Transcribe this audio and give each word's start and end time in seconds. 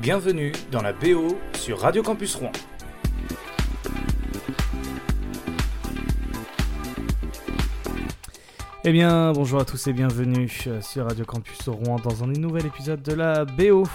Bienvenue 0.00 0.52
dans 0.72 0.80
la 0.80 0.94
BO 0.94 1.36
sur 1.52 1.80
Radio 1.80 2.02
Campus 2.02 2.34
Rouen. 2.34 2.52
Eh 8.82 8.92
bien, 8.92 9.32
bonjour 9.32 9.60
à 9.60 9.66
tous 9.66 9.88
et 9.88 9.92
bienvenue 9.92 10.50
euh, 10.68 10.80
sur 10.80 11.04
Radio 11.04 11.26
Campus 11.26 11.68
Rouen 11.68 11.96
dans 11.98 12.24
un 12.24 12.28
nouvel 12.28 12.64
épisode 12.64 13.02
de 13.02 13.12
la 13.12 13.44
BO. 13.44 13.86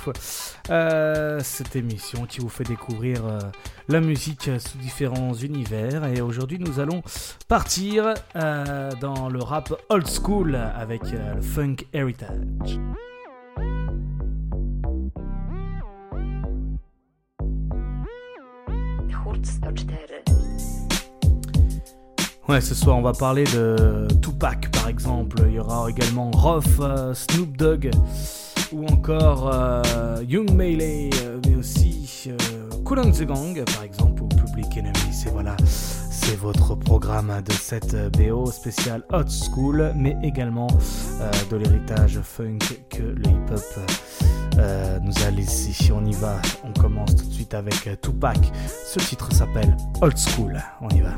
Euh, 0.70 1.40
cette 1.42 1.76
émission 1.76 2.28
qui 2.28 2.40
vous 2.40 2.50
fait 2.50 2.66
découvrir 2.66 3.26
euh, 3.26 3.40
la 3.88 4.00
musique 4.00 4.52
sous 4.60 4.78
différents 4.78 5.34
univers. 5.34 6.06
Et 6.06 6.22
aujourd'hui, 6.22 6.60
nous 6.60 6.80
allons 6.80 7.02
partir 7.48 8.14
dans 8.36 9.28
le 9.28 9.42
rap 9.42 9.74
old 9.90 10.08
school 10.08 10.56
avec 10.56 11.02
le 11.10 11.42
funk 11.42 11.78
heritage. 11.94 12.78
Ouais, 22.48 22.62
ce 22.62 22.76
soir 22.76 22.96
on 22.98 23.02
va 23.02 23.14
parler 23.14 23.44
de 23.46 24.08
Tupac 24.22 24.70
par 24.72 24.88
exemple. 24.88 25.38
Il 25.48 25.54
y 25.54 25.60
aura 25.60 25.90
également 25.90 26.30
Roth, 26.30 26.66
euh, 26.80 27.12
Snoop 27.16 27.58
Dogg 27.58 27.90
ou 28.72 28.86
encore 28.86 29.50
euh, 29.52 30.24
Young 30.28 30.52
Melee, 30.52 31.10
euh, 31.24 31.40
mais 31.46 31.56
aussi 31.56 32.30
Cool 32.84 33.12
the 33.12 33.24
Gang 33.24 33.64
par 33.74 33.84
exemple 33.84 34.22
ou 34.24 34.28
Public 34.28 34.78
Enemy. 34.78 34.94
Et 35.26 35.30
voilà, 35.32 35.56
c'est 35.66 36.36
votre 36.36 36.76
programme 36.76 37.34
de 37.44 37.52
cette 37.52 37.96
BO 38.16 38.46
spéciale 38.52 39.04
Hot 39.12 39.28
School, 39.28 39.92
mais 39.96 40.16
également 40.22 40.68
de 41.50 41.56
l'héritage 41.56 42.20
funk 42.22 42.60
que 42.90 43.02
le 43.02 43.26
hip-hop 43.26 43.80
nous 45.02 45.14
a 45.26 45.32
laissé. 45.32 45.92
On 45.92 46.06
y 46.06 46.14
va, 46.14 46.42
on 46.64 46.74
commence 46.80 47.16
tout 47.16 47.26
de 47.26 47.34
suite 47.34 47.54
avec 47.54 47.90
Tupac. 48.02 48.38
Ce 48.86 49.00
titre 49.00 49.32
s'appelle 49.32 49.76
Old 50.02 50.18
School. 50.18 50.62
On 50.82 50.90
y 50.90 51.02
va. 51.02 51.12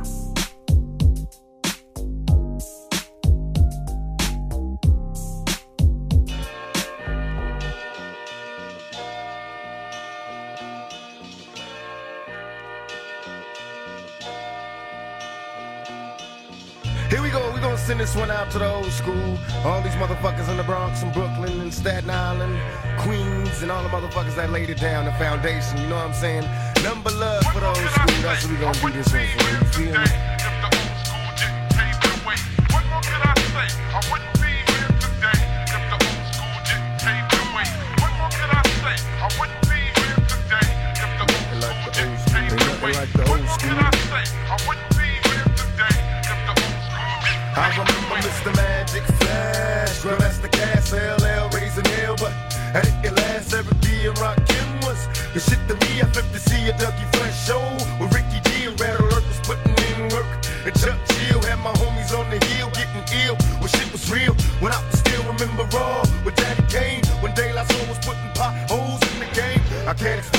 Send 17.98 18.08
this 18.08 18.16
one 18.16 18.30
out 18.30 18.52
to 18.52 18.59
the 18.59 18.70
old 18.70 18.92
school. 18.92 19.38
All 19.66 19.81
these 19.81 19.94
motherfuckers 19.94 20.48
in 20.50 20.58
the 20.58 20.64
Bronx 20.64 21.02
and 21.02 21.12
Brooklyn 21.14 21.62
and 21.62 21.73
Staten 21.73 22.09
Island, 22.09 22.59
Queens, 23.00 23.64
and 23.64 23.72
all 23.72 23.81
the 23.81 23.90
motherfuckers 23.90 24.36
that 24.36 24.52
laid 24.52 24.70
it 24.70 24.80
down, 24.80 25.06
the 25.06 25.12
foundation, 25.14 25.78
you 25.80 25.88
know 25.88 25.95
what 25.95 26.08
I'm 26.08 26.14
saying? 26.14 26.45
Number 26.84 27.09
love 27.12 27.44
for 27.45 27.59
the 27.59 27.68
old 27.68 27.78
school. 27.78 28.22
That's 28.22 28.44
what 28.44 28.53
we 28.53 28.59
gonna 28.59 28.80
do 28.80 28.92
this 28.92 29.12
one 29.12 29.25
for. 29.25 29.50
You 29.50 29.90
feel 29.90 30.00
me? 30.00 30.08
Like 42.88 43.12
the 43.12 43.25
old 43.30 43.48
school. 43.50 44.86
I 47.58 47.72
remember 47.72 48.22
Mr. 48.22 48.55
Magic 48.55 49.02
Flash, 49.17 50.05
Grandmaster 50.05 50.47
Caz, 50.52 50.94
LL, 50.94 51.50
raising 51.58 51.86
hell, 51.97 52.16
but 52.16 52.31
I 52.77 52.81
didn't 52.86 53.16
last. 53.16 53.52
Eric 53.52 53.66
B 53.81 54.05
and 54.05 54.16
Rakim 54.22 54.86
was 54.86 55.02
the 55.33 55.39
shit 55.41 55.58
to 55.67 55.73
me. 55.73 56.02
I 56.02 56.05
flipped 56.13 56.31
to 56.33 56.39
see 56.39 56.69
a 56.69 56.73
Dougie 56.73 57.09
Fresh 57.17 57.47
show 57.47 57.57
with 58.00 58.13
Ricky 58.13 58.45
D 58.45 58.69
and 58.69 58.79
Red 58.79 59.00
Alert 59.00 59.25
was 59.25 59.41
putting 59.41 59.73
in 59.90 60.13
work. 60.13 60.29
And 60.69 60.73
Chuck 60.78 61.01
Chill 61.09 61.41
had 61.50 61.57
my 61.66 61.73
homies 61.81 62.13
on 62.13 62.29
the 62.29 62.38
hill 62.45 62.69
getting 62.78 63.01
ill 63.25 63.35
when 63.57 63.69
shit 63.74 63.91
was 63.91 64.06
real. 64.12 64.35
When 64.62 64.72
I 64.72 64.78
still 64.94 65.24
remember 65.25 65.66
raw 65.74 66.06
with 66.24 66.35
Daddy 66.35 66.62
Kane 66.69 67.01
when 67.25 67.34
La 67.34 67.66
Soul 67.66 67.88
was 67.89 67.97
putting 68.06 68.29
potholes 68.38 69.01
in 69.13 69.25
the 69.25 69.29
game. 69.34 69.62
I 69.89 69.95
can't 69.97 70.19
explain 70.19 70.37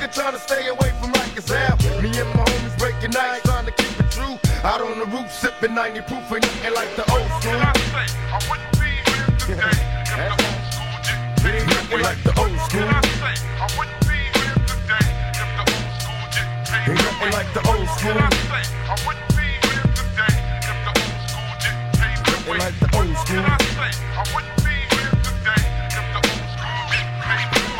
nigga 0.00 0.14
trying 0.14 0.32
to 0.32 0.38
stay 0.38 0.68
away 0.68 0.92
from 1.00 1.12
Rikers 1.12 1.54
out. 1.54 1.78
Me 2.02 2.08
and 2.08 2.28
my 2.34 2.44
homies 2.44 2.78
breaking 2.78 3.10
nights, 3.10 3.42
trying 3.44 3.66
to 3.66 3.72
keep 3.72 4.00
it 4.00 4.10
true. 4.10 4.38
Out 4.64 4.80
on 4.80 4.98
the 4.98 5.06
roof, 5.06 5.30
sipping 5.30 5.74
90 5.74 6.00
proof, 6.02 6.32
ain't 6.32 6.42
nothing 6.42 6.74
like 6.74 6.96
the 6.96 7.04
old 7.12 7.28
school. 7.40 7.60
I 7.60 8.38
wouldn't 8.48 8.72
be 8.80 8.88
here 8.88 9.28
today 9.38 9.76
if 10.08 10.16
the 10.16 10.40
old 10.40 10.62
school 10.72 10.96
didn't 11.04 11.54
Ain't 11.54 11.66
nothing 11.68 12.02
like 12.02 12.22
the 12.22 12.32
old 12.40 12.58
school. 12.66 12.88
I 12.88 13.66
wouldn't 13.76 14.00
be 14.08 14.18
here 14.40 14.56
today 14.70 15.08
if 15.40 15.50
the 15.58 15.64
old 15.68 15.92
school 16.00 16.24
didn't 16.32 16.88
Ain't 16.88 17.00
nothing 17.04 17.32
like 17.36 17.50
the 17.52 17.62
old 17.68 17.88
school. 17.96 18.16
I 18.20 18.96
wouldn't 19.04 19.28
be 19.36 19.48
here 19.68 19.88
today 20.00 20.36
if 20.64 20.78
the 20.86 20.92
old 20.96 21.18
school 21.28 21.52
didn't 21.60 22.00
Nothing 22.30 22.58
like 22.58 22.76
the 22.80 22.88
old 22.96 23.16
school. 23.20 23.44
I 23.44 24.24
wouldn't 24.32 24.48
be 24.48 24.56
here 24.56 24.59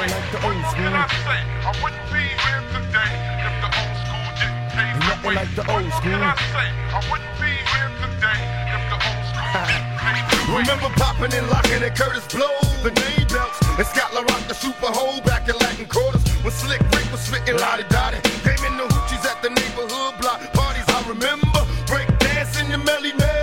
didn't 0.01 0.17
like 0.17 0.33
the 0.33 0.41
old 0.47 0.65
school. 0.73 0.95
I 0.97 1.73
wouldn't 1.83 2.07
be 2.09 2.25
here 2.25 2.63
today 2.73 3.13
if 3.45 3.55
the 3.61 3.69
old 3.69 3.95
school 4.01 4.27
didn't 4.41 4.65
pave 4.73 4.97
the 4.97 5.17
way. 5.29 5.35
like 5.37 5.53
the 5.53 5.65
old 5.69 5.93
school. 5.93 6.23
I 6.25 7.01
wouldn't 7.11 7.37
be 7.37 7.53
here 7.53 7.91
today 8.01 8.41
if 8.73 8.83
the 8.89 8.97
old 8.97 9.25
school 9.29 9.51
didn't 9.69 9.93
pave 10.01 10.25
the 10.25 10.37
way. 10.49 10.65
Remember 10.65 10.89
popping 10.97 11.33
and 11.37 11.47
locking 11.53 11.83
at 11.85 11.93
Kurtis 11.97 12.25
Blow, 12.33 12.49
the 12.81 12.93
name 12.97 13.29
belts, 13.29 13.61
and 13.77 13.87
Scott 13.87 14.13
LaRock, 14.17 14.49
the 14.49 14.55
super 14.55 14.89
hole 14.89 15.21
back 15.21 15.49
in 15.49 15.57
Latin 15.61 15.87
quarters. 15.87 16.25
When 16.41 16.53
Slick 16.53 16.81
Rick 16.97 17.13
was 17.13 17.21
spitting 17.21 17.59
lottie 17.59 17.85
dottie. 17.91 18.21
Came 18.41 18.65
in 18.65 18.77
the 18.81 18.89
hoochies 18.89 19.25
at 19.29 19.43
the 19.43 19.51
neighborhood 19.51 20.17
block 20.21 20.41
parties. 20.57 20.89
I 20.89 21.05
remember 21.09 21.61
break 21.87 22.09
dancing 22.19 22.73
and 22.73 22.83
Melle 22.85 23.13
Mel. 23.19 23.40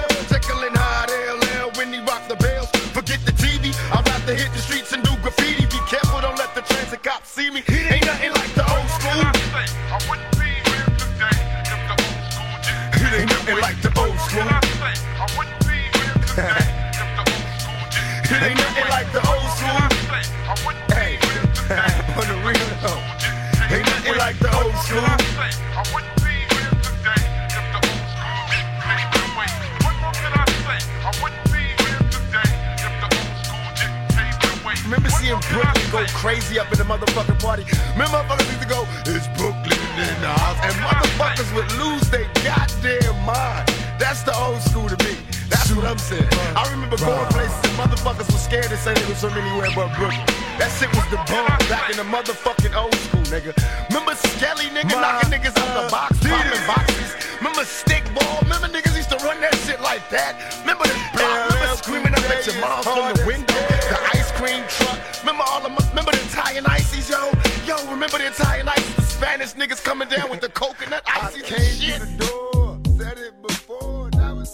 Crazy 36.28 36.60
up 36.60 36.70
in 36.74 36.78
the 36.78 36.84
motherfucking 36.84 37.40
party? 37.40 37.64
Remember 37.96 38.20
motherfuckers 38.20 38.52
used 38.52 38.60
to 38.60 38.68
go, 38.68 38.84
it's 39.08 39.32
Brooklyn 39.40 39.80
in 39.96 40.18
the 40.20 40.28
house. 40.28 40.60
And 40.60 40.76
motherfuckers 40.84 41.48
would 41.56 41.72
lose 41.80 42.04
their 42.12 42.28
goddamn 42.44 43.16
mind. 43.24 43.64
That's 43.96 44.28
the 44.28 44.36
old 44.36 44.60
school 44.60 44.92
to 44.92 45.00
me. 45.08 45.16
That's 45.48 45.72
what 45.72 45.88
I'm 45.88 45.98
saying. 45.98 46.28
I 46.52 46.68
remember 46.68 47.00
going 47.00 47.32
places 47.32 47.56
and 47.64 47.80
motherfuckers 47.80 48.28
were 48.28 48.44
scared 48.44 48.68
to 48.68 48.76
say 48.76 48.92
they 48.94 49.08
was 49.08 49.24
from 49.24 49.40
anywhere 49.40 49.72
but 49.72 49.88
Brooklyn. 49.96 50.28
That 50.60 50.68
shit 50.76 50.92
was 50.92 51.08
the 51.08 51.20
bomb 51.32 51.64
back 51.72 51.96
in 51.96 51.96
the 51.96 52.04
motherfucking 52.04 52.76
old 52.76 52.96
school, 53.08 53.24
nigga. 53.32 53.56
Remember 53.88 54.12
Skelly, 54.36 54.68
nigga, 54.76 55.00
knocking 55.00 55.32
niggas 55.32 55.56
out 55.56 55.72
the 55.80 55.88
box, 55.88 56.12
popping 56.28 56.68
boxes. 56.68 57.16
Remember 57.40 57.64
Stickball? 57.64 58.44
Remember 58.44 58.68
niggas 58.68 59.00
used 59.00 59.16
to 59.16 59.20
run 59.24 59.40
that 59.40 59.56
shit 59.64 59.80
like 59.80 60.04
that? 60.12 60.36
Remember 60.68 60.92
the 60.92 60.98
block? 61.16 61.56
Remember 61.56 61.80
screaming 61.80 62.12
up 62.12 62.28
at 62.28 62.44
your 62.44 62.60
mom 62.60 62.84
from 62.84 63.16
the 63.16 63.24
window? 63.24 63.56
The 63.88 63.96
ice 64.12 64.28
cream 64.36 64.68
truck? 64.68 65.07
The, 65.48 65.70
remember 65.90 66.12
the 66.12 66.24
Italian 66.28 66.66
ices, 66.68 67.10
yo? 67.10 67.32
Yo, 67.66 67.76
remember 67.90 68.18
the 68.18 68.28
Italian 68.28 68.68
ices? 68.68 68.96
The 68.96 69.02
Spanish 69.02 69.54
niggas 69.54 69.84
coming 69.84 70.08
down 70.08 70.30
with 70.30 70.42
the 70.42 70.50
coconut 70.50 71.04
ices 71.08 71.52
and 71.52 71.64
shit. 71.64 72.00
the 72.00 72.26
door, 72.26 72.80
said 72.98 73.18
it 73.18 73.34
before, 73.42 74.10
that 74.12 74.36
was 74.36 74.54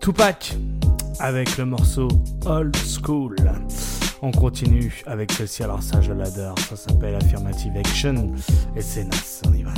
Tupac 0.00 0.54
avec 1.18 1.56
le 1.56 1.64
morceau 1.64 2.08
Old 2.44 2.76
School. 2.76 3.36
On 4.22 4.30
continue 4.30 5.02
avec 5.06 5.32
celle-ci, 5.32 5.62
alors 5.62 5.82
ça 5.82 6.00
je 6.00 6.12
l'adore, 6.12 6.58
ça 6.58 6.76
s'appelle 6.76 7.16
Affirmative 7.16 7.76
Action 7.76 8.32
et 8.74 8.82
c'est 8.82 9.04
Nas, 9.04 9.42
on 9.46 9.52
y 9.52 9.62
va, 9.62 9.72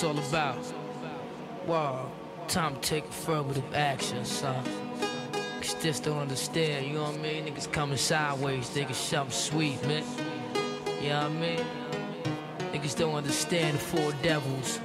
it's 0.00 0.04
all 0.04 0.18
about. 0.18 0.56
Wow, 1.66 2.10
time 2.48 2.74
to 2.74 2.80
take 2.80 3.04
affirmative 3.04 3.74
action, 3.74 4.24
son. 4.24 4.64
Cause 5.60 5.74
just 5.74 6.04
don't 6.04 6.16
understand, 6.16 6.86
you 6.86 6.94
know 6.94 7.02
what 7.02 7.16
I 7.16 7.18
mean? 7.18 7.44
Niggas 7.44 7.70
coming 7.70 7.98
sideways, 7.98 8.70
thinking 8.70 8.94
something 8.94 9.30
sweet, 9.30 9.86
man. 9.86 10.02
You 11.02 11.10
know 11.10 11.18
what 11.18 11.26
I 11.26 11.28
mean? 11.28 11.66
Niggas 12.72 12.96
don't 12.96 13.14
understand 13.14 13.74
the 13.74 13.78
four 13.78 14.12
devils. 14.22 14.80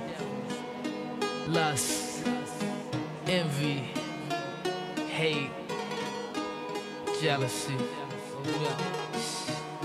Lust, 1.47 2.27
envy, 3.25 3.87
hate, 5.07 5.49
jealousy. 7.21 7.73
Yeah. 8.45 9.04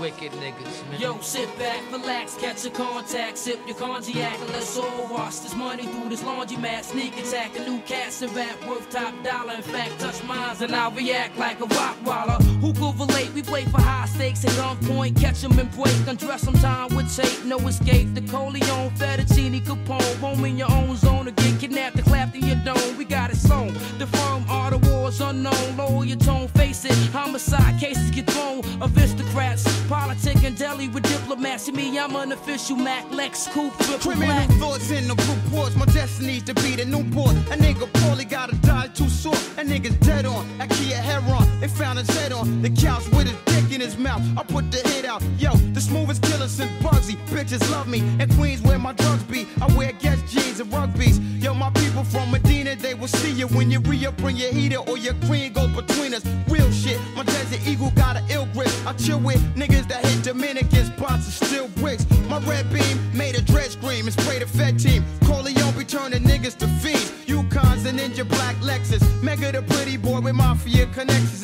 Wicked 0.01 0.31
niggas, 0.31 0.89
man. 0.89 0.99
Yo, 0.99 1.19
sit 1.19 1.47
back, 1.59 1.79
relax, 1.91 2.35
catch 2.35 2.65
a 2.65 2.71
contact, 2.71 3.37
sip 3.37 3.59
your 3.67 3.75
cognac, 3.75 4.39
and 4.39 4.49
let's 4.49 4.75
all 4.75 5.07
wash 5.11 5.35
this 5.35 5.53
money 5.53 5.83
through 5.83 6.09
this 6.09 6.23
laundromat. 6.23 6.85
Sneak 6.85 7.15
attack, 7.19 7.55
a 7.55 7.69
new 7.69 7.79
cast 7.81 8.23
and 8.23 8.35
rap 8.35 8.57
worth 8.67 8.89
top 8.89 9.13
dollar. 9.23 9.53
In 9.53 9.61
fact, 9.61 9.99
touch 9.99 10.23
mines 10.23 10.63
and 10.63 10.75
I'll 10.75 10.89
react 10.89 11.37
like 11.37 11.59
a 11.59 11.67
rock 11.67 11.97
waller. 12.03 12.39
Who 12.61 12.73
could 12.73 12.99
relate? 12.99 13.31
We 13.35 13.43
play 13.43 13.65
for 13.65 13.79
high 13.79 14.07
stakes 14.07 14.43
and 14.43 14.53
gunpoint, 14.53 15.21
catch 15.21 15.43
'em 15.43 15.59
and 15.59 15.69
break. 15.69 16.07
Undress 16.07 16.41
some 16.41 16.55
time 16.55 16.95
with 16.95 17.15
tape, 17.15 17.45
no 17.45 17.59
escape. 17.67 18.15
The 18.15 18.21
Corleone, 18.21 18.89
Fettuccine, 18.97 19.63
Capone, 19.63 20.19
roam 20.19 20.43
in 20.45 20.57
your 20.57 20.71
own 20.71 20.97
zone 20.97 21.25
to 21.25 21.31
get 21.31 21.59
kidnapped 21.59 21.97
and 21.97 22.05
clapped 22.07 22.35
in 22.35 22.47
your 22.47 22.57
dome. 22.65 22.97
We 22.97 23.05
got 23.05 23.29
it 23.29 23.37
sewn. 23.37 23.71
The 23.99 24.07
firm 24.07 24.45
are 24.49 24.73
wars 25.11 25.21
unknown. 25.21 25.77
Lower 25.77 26.05
your 26.05 26.17
tone, 26.17 26.47
face 26.49 26.85
it. 26.85 26.93
Homicide 27.11 27.79
cases 27.79 28.11
get 28.11 28.29
thrown. 28.29 28.61
Aristocrats, 28.81 29.63
politic 29.87 30.43
and 30.43 30.57
deli 30.57 30.87
with 30.89 31.03
diplomats. 31.03 31.65
diplomacy. 31.65 31.71
Me, 31.71 31.99
I'm 31.99 32.15
an 32.15 32.31
official 32.31 32.75
Mac 32.75 33.09
Lex 33.11 33.45
triple 33.45 33.71
Criminal 33.99 34.27
black. 34.27 34.49
thoughts 34.59 34.91
in 34.91 35.07
the 35.07 35.15
reports. 35.15 35.75
My 35.75 35.85
destiny's 35.85 36.43
to 36.43 36.53
be 36.55 36.75
the 36.75 36.85
Newport. 36.85 37.31
A 37.51 37.57
nigga 37.57 37.91
poorly 38.01 38.25
gotta 38.25 38.55
die 38.57 38.87
too 38.87 39.09
short. 39.09 39.37
A 39.57 39.63
nigga's 39.63 39.95
dead 40.07 40.25
on. 40.25 40.45
I 40.59 40.67
Kia 40.67 40.97
Heron. 40.97 41.45
They 41.59 41.67
found 41.67 41.99
his 41.99 42.09
head 42.17 42.31
on 42.31 42.61
the 42.61 42.69
couch 42.69 43.07
with 43.09 43.27
his 43.27 43.37
dick 43.45 43.73
in 43.73 43.81
his 43.81 43.97
mouth. 43.97 44.21
I 44.37 44.43
put 44.43 44.71
the 44.71 44.77
hit 44.89 45.05
out. 45.05 45.21
Yo, 45.37 45.51
the 45.73 45.81
smoothest 45.81 46.21
killer 46.23 46.47
since 46.47 46.71
Bugsy. 46.83 47.15
Bitches 47.27 47.69
love 47.71 47.87
me. 47.87 47.99
And 48.19 48.31
Queens 48.35 48.61
where 48.61 48.79
my 48.79 48.93
drugs 48.93 49.23
be. 49.23 49.47
I 49.61 49.67
wear 49.75 49.91
Guess 49.91 50.31
jeans 50.31 50.59
and 50.59 50.71
rugbies. 50.71 51.19
Yo, 51.43 51.53
my 51.53 51.70
people 52.01 52.19
from 52.19 52.31
Medina, 52.31 52.75
they 52.75 52.93
will 52.93 53.07
see 53.07 53.31
you 53.31 53.47
when 53.47 53.69
you 53.71 53.79
re 53.81 54.05
up, 54.05 54.17
bring 54.17 54.35
your 54.35 54.51
heater 54.51 54.77
or 54.77 54.97
your 54.97 55.13
queen 55.25 55.53
goes 55.53 55.69
between 55.69 56.13
us. 56.13 56.23
Real 56.47 56.69
shit. 56.71 56.99
My 57.15 57.23
Desert 57.23 57.67
Eagle 57.67 57.91
got 57.91 58.17
an 58.17 58.23
ill 58.29 58.47
grip. 58.53 58.69
I 58.85 58.93
chill 58.93 59.19
with 59.19 59.41
niggas 59.55 59.87
that 59.89 60.05
hit 60.05 60.23
Dominicans, 60.23 60.89
and 60.99 61.23
still 61.23 61.67
bricks. 61.75 62.05
My 62.29 62.39
red 62.39 62.71
beam 62.71 62.97
made 63.13 63.35
a 63.35 63.41
dread 63.41 63.71
scream 63.71 64.05
and 64.07 64.13
spray 64.13 64.39
the 64.39 64.47
Fed 64.47 64.79
team. 64.79 65.03
Corleone 65.25 65.77
be 65.77 65.83
turning 65.83 66.23
niggas 66.23 66.57
to 66.57 66.67
fiends. 66.67 67.11
Yukons 67.25 67.85
and 67.85 67.99
Ninja 67.99 68.27
Black 68.27 68.55
Lexus. 68.57 69.03
Mega 69.21 69.51
the 69.51 69.61
pretty 69.61 69.97
boy 69.97 70.21
with 70.21 70.35
mafia 70.35 70.85
connections. 70.87 71.40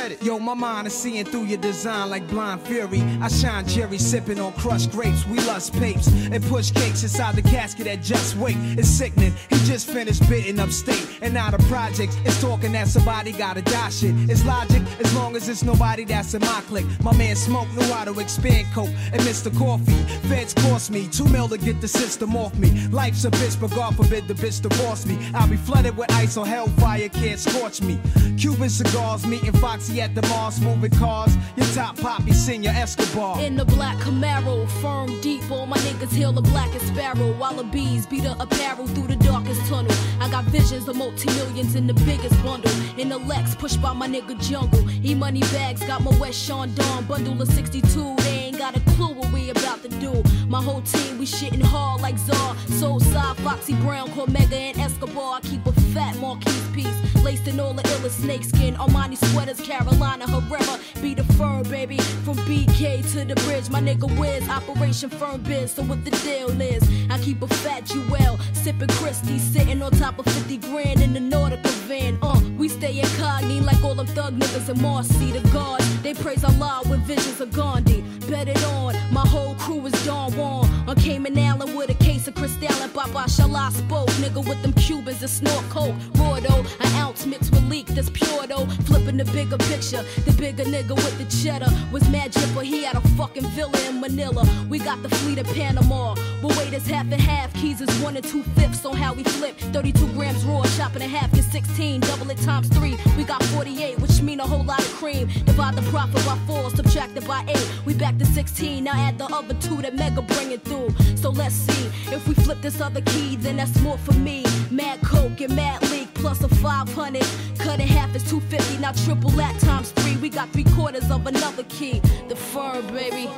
Said 0.00 0.12
it. 0.12 0.22
Yo, 0.22 0.38
my 0.38 0.54
mind 0.54 0.86
is 0.86 0.94
seeing 0.94 1.24
through 1.24 1.44
your 1.44 1.58
design 1.58 2.10
like 2.10 2.26
blind 2.28 2.60
fury. 2.62 3.02
I 3.20 3.28
shine 3.28 3.66
Jerry 3.66 3.98
sipping 3.98 4.40
on 4.40 4.52
crushed 4.54 4.90
grapes. 4.92 5.26
We 5.26 5.38
lust 5.40 5.72
papes 5.74 6.08
and 6.08 6.42
push 6.44 6.70
cakes 6.70 7.02
inside 7.02 7.36
the 7.36 7.42
casket 7.42 7.86
at 7.86 8.02
just 8.02 8.36
wait. 8.36 8.56
It's 8.78 8.88
sickening. 8.88 9.32
He 9.50 9.56
just 9.70 9.88
finished 9.88 10.28
bidding 10.28 10.58
upstate 10.58 11.06
and 11.22 11.34
now 11.34 11.50
the 11.50 11.58
projects. 11.64 12.16
It's 12.24 12.40
talking 12.40 12.72
that 12.72 12.88
somebody 12.88 13.32
gotta 13.32 13.62
die 13.62 13.90
shit. 13.90 14.14
It's 14.30 14.44
logic 14.44 14.82
as 15.00 15.14
long 15.14 15.36
as 15.36 15.48
it's 15.48 15.62
nobody 15.62 16.04
that's 16.04 16.34
in 16.34 16.40
my 16.40 16.62
clique. 16.68 16.86
My 17.02 17.16
man 17.16 17.36
Smoke 17.36 17.68
knew 17.74 17.92
how 17.92 18.04
to 18.04 18.18
expand 18.20 18.66
coke 18.74 18.94
and 19.12 19.20
Mr. 19.22 19.50
Coffee. 19.56 20.00
Feds 20.28 20.54
cost 20.54 20.90
me 20.90 21.08
two 21.08 21.26
mil 21.26 21.48
to 21.48 21.58
get 21.58 21.80
the 21.80 21.88
system 21.88 22.36
off 22.36 22.54
me. 22.56 22.70
Life's 22.88 23.24
a 23.24 23.30
bitch, 23.30 23.60
but 23.60 23.70
God 23.74 23.96
forbid 23.96 24.28
the 24.28 24.34
bitch 24.34 24.62
divorce 24.62 25.04
me. 25.06 25.18
I'll 25.34 25.48
be 25.48 25.56
flooded 25.56 25.96
with 25.96 26.10
ice 26.12 26.36
on 26.36 26.46
hellfire, 26.46 27.08
can't 27.08 27.38
scorch 27.38 27.82
me. 27.82 28.00
Cuban 28.38 28.70
cigars, 28.70 29.26
meeting 29.26 29.52
Foxy 29.52 29.90
at 30.00 30.14
the 30.14 30.22
Mars, 30.28 30.60
moving 30.60 30.90
cars. 30.90 31.36
Your 31.56 31.66
top 31.66 31.98
poppy, 31.98 32.32
senior 32.32 32.70
Escobar. 32.70 33.40
In 33.40 33.56
the 33.56 33.64
black 33.64 33.96
Camaro, 33.98 34.68
firm 34.80 35.20
deep, 35.20 35.50
all 35.50 35.66
my 35.66 35.76
niggas 35.78 36.12
hail 36.12 36.32
the 36.32 36.42
blackest 36.42 36.88
sparrow. 36.88 37.32
While 37.34 37.54
the 37.54 37.64
bees 37.64 38.06
beat 38.06 38.22
the 38.22 38.32
apparel 38.40 38.86
through 38.86 39.08
the 39.08 39.16
darkest 39.16 39.64
tunnel. 39.66 39.92
I 40.20 40.30
got 40.30 40.44
visions 40.44 40.88
of 40.88 40.96
multi-millions 40.96 41.74
in 41.74 41.86
the 41.86 41.94
biggest 41.94 42.42
bundle. 42.42 42.72
In 42.98 43.08
the 43.10 43.18
Lex, 43.18 43.54
pushed 43.54 43.80
by 43.82 43.92
my 43.92 44.08
nigga 44.08 44.40
Jungle. 44.40 44.84
E-money 45.04 45.40
bags, 45.52 45.84
got 45.84 46.02
my 46.02 46.16
West 46.18 46.42
Sean 46.42 46.74
Dawn 46.74 47.04
bundle 47.04 47.40
of 47.40 47.48
62. 47.48 48.16
They 48.18 48.39
got 48.60 48.76
a 48.76 48.80
clue 48.90 49.14
what 49.14 49.32
we 49.32 49.48
about 49.48 49.82
to 49.82 49.88
do. 49.88 50.22
My 50.46 50.62
whole 50.62 50.82
team, 50.82 51.16
we 51.18 51.24
shitting 51.24 51.62
hard 51.62 52.02
like 52.02 52.18
Czar. 52.18 52.54
Soul 52.78 53.00
side, 53.00 53.38
Foxy 53.38 53.72
Brown, 53.76 54.10
Cormega, 54.10 54.52
and 54.52 54.78
Escobar. 54.78 55.38
I 55.38 55.40
keep 55.40 55.64
a 55.66 55.72
fat 55.94 56.14
Marquise 56.18 56.68
piece. 56.74 57.24
Laced 57.24 57.48
in 57.48 57.58
all 57.58 57.72
the 57.72 57.82
illest 57.82 58.20
snakeskin. 58.20 58.74
Armani 58.74 59.16
sweaters, 59.30 59.60
Carolina 59.62 60.26
Herrera. 60.28 60.78
Be 61.00 61.14
the 61.14 61.24
firm, 61.38 61.62
baby. 61.62 61.96
From 62.24 62.36
BK 62.48 63.00
to 63.12 63.24
the 63.24 63.34
bridge, 63.46 63.70
my 63.70 63.80
nigga 63.80 64.08
Wiz. 64.18 64.46
Operation 64.50 65.08
Firm 65.08 65.40
Biz, 65.42 65.72
so 65.72 65.82
what 65.82 66.04
the 66.04 66.10
deal 66.10 66.50
is? 66.60 66.82
I 67.10 67.18
keep 67.18 67.40
a 67.40 67.48
fat 67.48 67.86
Jewel. 67.86 68.38
Sipping 68.52 68.88
Christie, 68.88 69.38
sitting 69.38 69.80
on 69.80 69.90
top 69.92 70.18
of 70.18 70.26
50 70.26 70.58
grand 70.58 71.00
in 71.00 71.14
the 71.14 71.20
Nautica 71.20 71.70
van. 71.88 72.18
Uh, 72.20 72.38
we 72.58 72.68
stay 72.68 73.00
incognito 73.00 73.64
like 73.64 73.82
all 73.82 73.94
them 73.94 74.06
thug 74.08 74.38
niggas 74.38 74.68
in 74.68 74.82
Marcy. 74.82 75.32
The 75.32 75.40
guards, 75.48 76.02
they 76.02 76.12
praise 76.12 76.44
Allah 76.44 76.82
with 76.90 77.00
visions 77.00 77.40
of 77.40 77.52
Gandhi. 77.52 78.04
Bet 78.28 78.49
it 78.50 78.64
on, 78.64 78.94
my 79.12 79.26
whole 79.26 79.54
crew 79.54 79.86
is 79.86 80.04
Don 80.04 80.32
Juan. 80.36 80.68
On 80.88 80.96
Cayman 80.96 81.38
Island 81.38 81.76
with 81.76 81.90
a 81.90 81.99
Cristal 82.40 82.82
and 82.82 82.94
Papa 82.94 83.28
Shala 83.28 83.70
spoke. 83.70 84.08
Nigga 84.22 84.42
with 84.48 84.62
them 84.62 84.72
Cubans 84.72 85.20
that 85.20 85.28
snort 85.28 85.62
coke. 85.68 85.94
Raw 86.14 86.40
though, 86.40 86.64
an 86.80 86.94
ounce 86.96 87.26
mixed 87.26 87.50
with 87.52 87.68
leak 87.68 87.86
that's 87.88 88.08
pure 88.08 88.46
though. 88.46 88.64
Flipping 88.86 89.18
the 89.18 89.26
bigger 89.26 89.58
picture. 89.58 90.02
The 90.24 90.32
bigger 90.38 90.64
nigga 90.64 90.96
with 90.96 91.18
the 91.18 91.26
cheddar 91.42 91.68
was 91.92 92.08
mad 92.08 92.32
jipper. 92.32 92.62
He 92.62 92.82
had 92.84 92.96
a 92.96 93.02
fucking 93.18 93.46
villa 93.50 93.78
in 93.86 94.00
Manila. 94.00 94.48
We 94.70 94.78
got 94.78 95.02
the 95.02 95.10
fleet 95.10 95.38
of 95.38 95.48
Panama. 95.48 96.14
But 96.40 96.56
wait, 96.56 96.72
it's 96.72 96.86
half 96.86 97.12
and 97.12 97.20
half. 97.20 97.52
Keys 97.52 97.82
is 97.82 97.90
one 98.02 98.16
and 98.16 98.24
two 98.24 98.42
fifths 98.56 98.86
on 98.86 98.96
how 98.96 99.12
we 99.12 99.22
flip. 99.22 99.58
32 99.58 100.06
grams 100.14 100.42
raw, 100.44 100.62
chopping 100.78 101.02
in 101.02 101.10
half, 101.10 101.30
get 101.32 101.44
16. 101.44 102.00
Double 102.00 102.30
it 102.30 102.38
times 102.38 102.68
three. 102.68 102.96
We 103.18 103.24
got 103.24 103.42
48, 103.42 104.00
which 104.00 104.22
mean 104.22 104.40
a 104.40 104.46
whole 104.46 104.64
lot 104.64 104.80
of 104.80 104.90
cream. 104.94 105.28
Divide 105.44 105.76
the 105.76 105.82
profit 105.90 106.24
by 106.24 106.38
four, 106.46 106.70
subtract 106.70 107.18
it 107.18 107.26
by 107.26 107.44
eight. 107.48 107.70
We 107.84 107.92
back 107.92 108.16
to 108.16 108.24
16. 108.24 108.82
Now 108.84 108.92
add 108.94 109.18
the 109.18 109.26
other 109.26 109.52
two 109.60 109.82
that 109.82 109.94
Mega 109.94 110.22
bringing 110.22 110.60
through. 110.60 110.88
So 111.16 111.28
let's 111.28 111.54
see 111.54 111.90
if 112.10 112.29
we 112.30 112.44
flip 112.44 112.60
this 112.62 112.80
other 112.80 113.00
key, 113.00 113.34
then 113.36 113.56
that's 113.56 113.78
more 113.80 113.98
for 113.98 114.14
me. 114.14 114.44
Mad 114.70 115.00
Coke 115.02 115.40
and 115.40 115.54
Mad 115.56 115.82
Leak 115.90 116.14
plus 116.14 116.42
a 116.44 116.48
500. 116.48 117.26
Cut 117.58 117.80
in 117.80 117.88
half 117.88 118.14
is 118.14 118.22
250. 118.30 118.78
Now 118.78 118.92
triple 118.92 119.30
that 119.30 119.58
times 119.60 119.90
three. 119.90 120.16
We 120.16 120.28
got 120.28 120.48
three 120.50 120.64
quarters 120.76 121.10
of 121.10 121.26
another 121.26 121.64
key. 121.64 122.00
The 122.28 122.36
firm, 122.36 122.86
baby. 122.88 123.28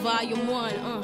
Volume 0.00 0.48
one. 0.48 0.74
Uh. 0.74 1.02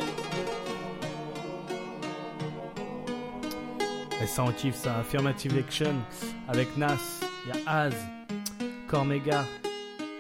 Et 4.21 4.26
ça 4.26 4.43
on 4.43 4.53
kiffe 4.53 4.76
ça, 4.76 4.99
Affirmative 4.99 5.57
Action 5.59 5.95
avec 6.49 6.75
Nas 6.79 7.21
Il 7.45 7.55
y 7.55 7.62
a 7.67 7.71
Az, 7.71 7.95
Cormega 8.88 9.45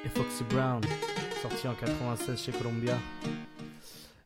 et 0.04 0.08
Foxy 0.10 0.44
Brown, 0.50 0.82
sorti 1.40 1.66
en 1.66 1.74
96 1.74 2.40
chez 2.40 2.52
Columbia. 2.52 2.98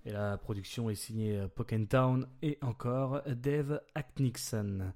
Et 0.07 0.13
la 0.13 0.39
production 0.39 0.89
est 0.89 0.95
signée 0.95 1.39
euh, 1.39 1.85
Town 1.89 2.27
et 2.43 2.59
encore 2.63 3.21
Dave 3.27 3.83
Acknixon. 3.95 4.93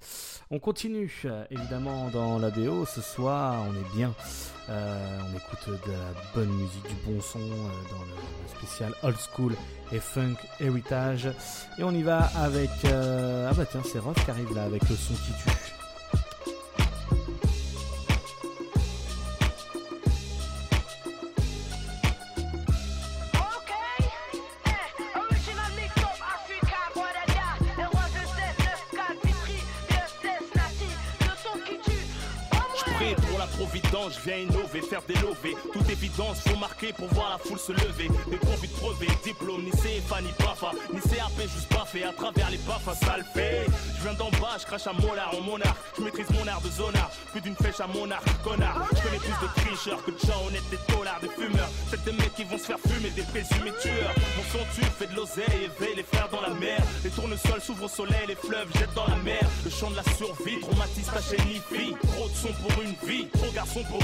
On 0.50 0.58
continue 0.58 1.12
euh, 1.26 1.44
évidemment 1.50 2.08
dans 2.08 2.38
la 2.38 2.50
BO. 2.50 2.86
Ce 2.86 3.02
soir, 3.02 3.66
on 3.68 3.74
est 3.74 3.94
bien. 3.94 4.14
Euh, 4.70 5.18
on 5.20 5.36
écoute 5.36 5.86
de 5.86 5.92
la 5.92 6.14
bonne 6.34 6.52
musique, 6.56 6.88
du 6.88 6.94
bon 7.06 7.20
son 7.20 7.38
dans 7.38 7.44
le, 7.44 8.48
spécial 8.48 8.94
Old 9.02 9.16
School 9.18 9.54
et 9.92 9.98
Funk 9.98 10.36
Heritage. 10.58 11.28
Et 11.78 11.84
on 11.84 11.92
y 11.92 12.02
va 12.02 12.24
avec. 12.36 12.70
ah 12.86 13.52
bah 13.52 13.66
tiens, 13.70 13.82
c'est 13.84 13.98
Roth 13.98 14.24
qui 14.24 14.30
arrive 14.30 14.54
là 14.54 14.64
avec 14.64 14.88
le 14.88 14.96
son 14.96 15.12
qui 15.12 15.32
tue. 15.32 15.73
Je 34.14 34.28
viens 34.28 34.38
innover, 34.38 34.80
faire 34.82 35.02
des 35.02 35.14
lovés. 35.14 35.56
Toute 35.72 35.88
évidence, 35.90 36.38
faut 36.46 36.56
marquer 36.56 36.92
pour 36.92 37.08
voir 37.08 37.30
la 37.30 37.38
foule 37.38 37.58
se 37.58 37.72
lever. 37.72 38.08
Des 38.30 38.36
profits 38.36 38.68
de 38.68 39.22
diplôme, 39.24 39.62
ni 39.64 39.70
CFA, 39.70 40.20
ni 40.20 40.32
PAFA, 40.38 40.72
ni 40.92 41.00
CAP, 41.00 41.40
juste 41.42 41.74
fait 41.86 42.04
à 42.04 42.12
travers 42.12 42.50
les 42.50 42.58
baffes, 42.58 42.88
ça. 43.00 43.16
Je 43.34 44.02
viens 44.02 44.14
d'en 44.14 44.30
bas, 44.40 44.56
je 44.58 44.66
crache 44.66 44.86
à 44.86 44.92
molar 44.92 45.34
en 45.34 45.40
monarque. 45.40 45.78
Je 45.96 46.02
maîtrise 46.02 46.28
mon 46.30 46.46
art 46.46 46.60
de 46.60 46.70
zonard, 46.70 47.10
plus 47.32 47.40
d'une 47.40 47.54
flèche 47.56 47.80
à 47.80 47.86
monarque, 47.86 48.26
connard. 48.42 48.86
Je 48.94 49.02
connais 49.02 49.18
plus 49.18 49.46
de 49.46 49.52
tricheurs 49.54 50.04
que 50.04 50.10
de 50.10 50.18
gens 50.18 50.46
honnêtes, 50.46 50.68
des 50.70 50.78
dollars, 50.92 51.20
des 51.20 51.28
fumeurs. 51.28 51.70
C'est 51.90 52.04
des 52.04 52.12
mecs 52.12 52.34
qui 52.34 52.44
vont 52.44 52.58
se 52.58 52.64
faire 52.64 52.78
fumer, 52.80 53.10
des 53.10 53.22
présumés 53.22 53.72
tueurs. 53.80 54.14
Mon 54.36 54.44
son 54.52 54.64
tu 54.74 54.82
fait 54.84 55.06
de 55.06 55.16
l'oseille, 55.16 55.70
éveille 55.70 55.96
les 55.96 56.02
frères 56.02 56.28
dans 56.30 56.40
la 56.40 56.50
mer. 56.50 56.80
Les 57.02 57.10
tournesols 57.10 57.60
s'ouvrent 57.60 57.84
au 57.84 57.88
soleil, 57.88 58.26
les 58.28 58.34
fleuves 58.34 58.68
jettent 58.78 58.94
dans 58.94 59.06
la 59.06 59.16
mer. 59.16 59.42
Le 59.64 59.70
chant 59.70 59.90
de 59.90 59.96
la 59.96 60.04
survie, 60.16 60.60
traumatise 60.60 61.06
ta 61.06 61.22
chaîne 61.22 61.46
ni 61.46 61.60
fille. 61.72 61.94
Trop 62.12 62.28
de 62.28 62.34
son 62.34 62.52
pour 62.62 62.82
une 62.82 62.94
vie, 63.08 63.28
trop 63.28 63.50
garçon 63.52 63.82
pour 63.84 64.03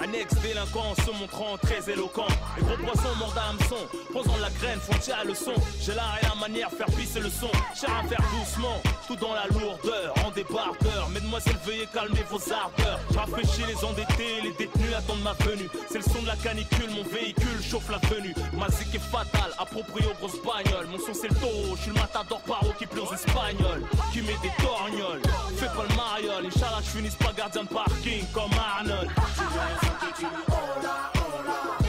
un 0.00 0.12
ex-délinquant 0.12 0.94
se 1.04 1.10
montrant 1.10 1.56
très 1.58 1.90
éloquent. 1.92 2.26
Les 2.56 2.62
gros 2.62 2.76
poissons 2.76 3.14
mordent 3.18 3.38
à 3.38 3.50
hameçon, 3.50 3.86
posant 4.12 4.36
la 4.38 4.50
graine, 4.50 4.80
font 4.80 5.12
à 5.12 5.24
le 5.24 5.34
son. 5.34 5.54
J'ai 5.80 5.94
l'art 5.94 6.16
et 6.22 6.26
la 6.26 6.34
manière, 6.34 6.70
faire 6.70 6.86
pisser 6.86 7.20
le 7.20 7.30
son. 7.30 7.50
Cher 7.78 7.90
à 7.90 8.06
faire 8.08 8.22
doucement, 8.32 8.80
tout 9.06 9.16
dans 9.16 9.34
la 9.34 9.46
lourdeur, 9.46 10.14
en 10.24 10.30
débardeur. 10.30 11.08
Mesdemoiselles, 11.10 11.58
veuillez 11.64 11.88
calmer 11.92 12.24
vos 12.30 12.40
ardeurs. 12.52 13.00
Rafraîchis 13.14 13.64
les 13.68 13.84
endettés, 13.84 14.40
les 14.42 14.52
détenus 14.52 14.94
attendent 14.96 15.22
ma 15.22 15.34
venue. 15.44 15.68
C'est 15.90 15.98
le 15.98 16.04
son 16.04 16.22
de 16.22 16.26
la 16.26 16.36
canicule, 16.36 16.90
mon 16.90 17.04
véhicule 17.04 17.62
chauffe 17.62 17.90
la 17.90 17.98
venue. 18.08 18.34
Ma 18.54 18.68
zik 18.70 18.94
est 18.94 18.98
fatale, 18.98 19.52
approprié 19.58 20.06
aux 20.08 20.14
grosses 20.14 20.40
bagnoles. 20.42 20.86
Mon 20.86 20.98
son 20.98 21.12
c'est 21.14 21.28
le 21.28 21.34
taureau, 21.36 21.76
je 21.76 21.82
suis 21.82 21.90
le 21.90 22.00
matador 22.00 22.40
paro 22.42 22.72
qui 22.78 22.86
pleure 22.86 23.10
aux 23.10 23.14
espagnols. 23.14 23.82
Qui 24.12 24.22
met 24.22 24.36
des 24.42 24.52
torgnoles, 24.62 25.22
fais 25.56 25.66
pas 25.66 25.84
le 25.88 25.96
mariole. 25.96 26.46
Inch'Allah, 26.46 26.80
je 26.82 26.98
finisse 26.98 27.16
pas 27.16 27.32
gardien 27.36 27.64
de 27.64 27.68
parking 27.68 28.24
comme 28.32 28.50
Arnold. 28.58 29.10
Get 29.98 30.20
you 30.22 30.28
Hola, 30.48 31.10
hola 31.16 31.79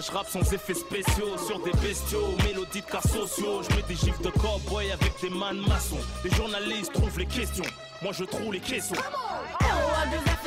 je 0.00 0.12
rappe 0.12 0.28
sans 0.28 0.52
effets 0.52 0.74
spéciaux 0.74 1.38
sur 1.38 1.58
des 1.60 1.72
bestiaux, 1.80 2.34
mélodies 2.44 2.82
de 2.82 2.86
cas 2.86 3.00
sociaux. 3.00 3.62
Je 3.62 3.76
mets 3.76 3.82
des 3.82 3.94
gifs 3.94 4.20
de 4.20 4.30
cowboy 4.30 4.90
avec 4.92 5.12
des 5.20 5.30
man 5.30 5.58
maçons. 5.66 5.98
Les 6.24 6.30
journalistes 6.30 6.92
trouvent 6.92 7.18
les 7.18 7.26
questions, 7.26 7.64
moi 8.02 8.12
je 8.12 8.24
trouve 8.24 8.52
les 8.52 8.60
caissons. 8.60 8.94
deux 10.10 10.18
F 10.18 10.46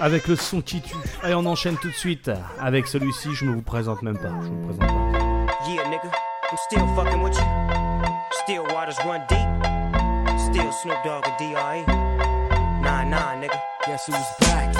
avec 0.00 0.26
le 0.26 0.34
son 0.34 0.62
qui 0.62 0.80
tue. 0.80 0.96
Allez, 1.22 1.34
on 1.34 1.46
enchaîne 1.46 1.76
tout 1.76 1.88
de 1.88 1.94
suite 1.94 2.30
avec 2.58 2.86
celui-ci. 2.86 3.34
Je 3.34 3.44
me 3.44 3.54
vous 3.54 3.62
présente 3.62 4.02
même 4.02 4.18
pas. 4.18 4.32
Je 4.42 4.48
vous 4.48 4.66
présente 4.66 4.78
pas. 4.80 5.20
Yeah, 5.68 5.88
nigga, 5.88 6.10
I'm 6.50 6.58
still 6.66 6.86
fucking 6.96 7.22
with 7.22 7.36
you. 7.36 7.44
Still 8.42 8.62
waters 8.74 8.98
run 9.04 9.20
deep. 9.28 9.46
Still 10.38 10.72
Snoop 10.72 10.96
Dogg 11.04 11.26
and 11.26 11.36
D.R.E. 11.38 11.84
Nah, 12.82 13.04
nah, 13.04 13.36
nigga. 13.36 13.60
Guess 13.86 14.06
who's 14.06 14.16
back? 14.40 14.74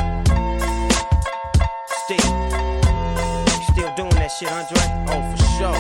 Still. 2.05 2.31
Still 3.73 3.93
doing 3.97 4.17
that 4.17 4.33
shit, 4.37 4.51
Andre? 4.51 4.81
Oh, 5.11 5.23
for 5.31 5.43
sure. 5.59 5.79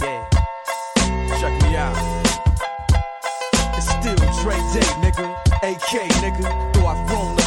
Yeah. 0.00 0.28
Check 1.40 1.54
me 1.62 1.76
out. 1.76 1.96
It's 3.76 3.88
still 3.88 4.14
Dre 4.42 4.54
Day, 4.72 4.86
nigga. 5.00 5.34
AK, 5.62 6.08
nigga. 6.22 6.73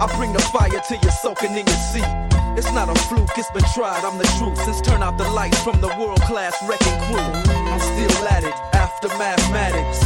I 0.00 0.06
bring 0.16 0.32
the 0.32 0.42
fire 0.42 0.80
till 0.86 0.98
you're 0.98 1.12
soaking 1.22 1.52
in 1.52 1.66
your 1.66 1.82
seat. 1.92 2.10
It's 2.56 2.70
not 2.72 2.88
a 2.88 2.94
fluke, 3.06 3.36
it's 3.36 3.50
been 3.50 3.64
tried, 3.74 4.04
I'm 4.04 4.18
the 4.18 4.26
truth. 4.38 4.58
Since 4.64 4.80
turn 4.82 5.02
out 5.02 5.18
the 5.18 5.28
lights 5.30 5.62
from 5.62 5.80
the 5.80 5.88
world 5.98 6.20
class 6.22 6.54
wrecking 6.68 6.98
crew. 7.06 7.30
I'm 7.50 7.80
still 7.80 8.28
at 8.28 8.44
it, 8.44 8.54
after 8.74 9.08
mathematics. 9.18 10.02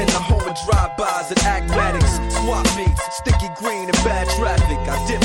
In 0.00 0.06
the 0.08 0.20
home 0.20 0.44
of 0.44 0.56
drive-bys 0.64 1.30
and 1.32 1.40
acmatics. 1.44 2.20
Swap 2.36 2.66
meets, 2.76 3.00
sticky 3.16 3.48
green 3.56 3.88
and 3.88 4.00
bad 4.04 4.28
traffic. 4.36 4.76
I 4.88 4.96
dip 5.06 5.24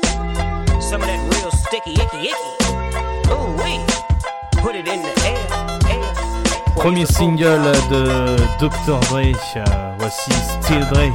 Premier 6.75 7.05
single 7.05 7.71
de 7.89 8.35
Dr. 8.59 8.99
Dre, 9.09 9.31
euh, 9.55 9.95
voici 9.99 10.31
Still 10.31 10.85
Dre. 10.91 11.13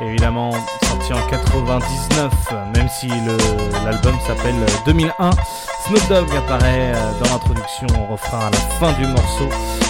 Évidemment, 0.00 0.50
en 1.14 1.28
99, 1.28 2.32
même 2.74 2.88
si 2.88 3.08
l'album 3.84 4.14
s'appelle 4.26 4.54
2001. 4.86 5.30
Snoop 5.86 6.08
Dogg 6.08 6.28
apparaît 6.36 6.92
euh, 6.94 7.12
dans 7.22 7.30
l'introduction 7.30 7.86
au 8.00 8.12
refrain 8.12 8.46
à 8.46 8.50
la 8.50 8.56
fin 8.80 8.92
du 8.94 9.06
morceau. 9.06 9.48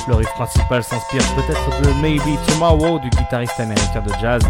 Le 0.09 0.14
riff 0.16 0.29
principal 0.35 0.85
s'inspire 0.85 1.22
peut-être 1.35 1.81
de 1.83 2.02
Maybe 2.02 2.38
Tomorrow 2.48 2.98
du 2.98 3.09
guitariste 3.11 3.59
américain 3.59 4.02
de 4.02 4.12
jazz 4.20 4.42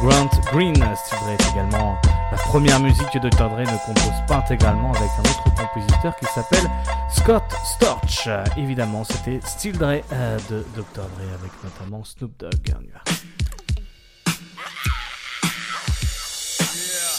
Grant 0.00 0.30
Green. 0.52 0.74
Still 0.74 1.18
Dre 1.18 1.30
est 1.30 1.52
également 1.52 1.98
la 2.30 2.38
première 2.38 2.78
musique 2.78 3.10
que 3.12 3.18
Dr. 3.18 3.48
Dre 3.48 3.60
ne 3.60 3.86
compose 3.86 4.26
pas 4.28 4.36
intégralement 4.36 4.92
avec 4.92 5.10
un 5.18 5.22
autre 5.22 5.44
compositeur 5.56 6.14
qui 6.16 6.26
s'appelle 6.26 6.70
Scott 7.10 7.44
Storch. 7.64 8.28
Euh, 8.28 8.44
évidemment, 8.56 9.02
c'était 9.04 9.40
Still 9.44 9.76
Dre 9.76 10.02
euh, 10.12 10.38
de 10.50 10.64
Dr. 10.76 11.02
Dre 11.02 11.34
avec 11.40 11.52
notamment 11.64 12.04
Snoop 12.04 12.32
Dogg. 12.38 12.74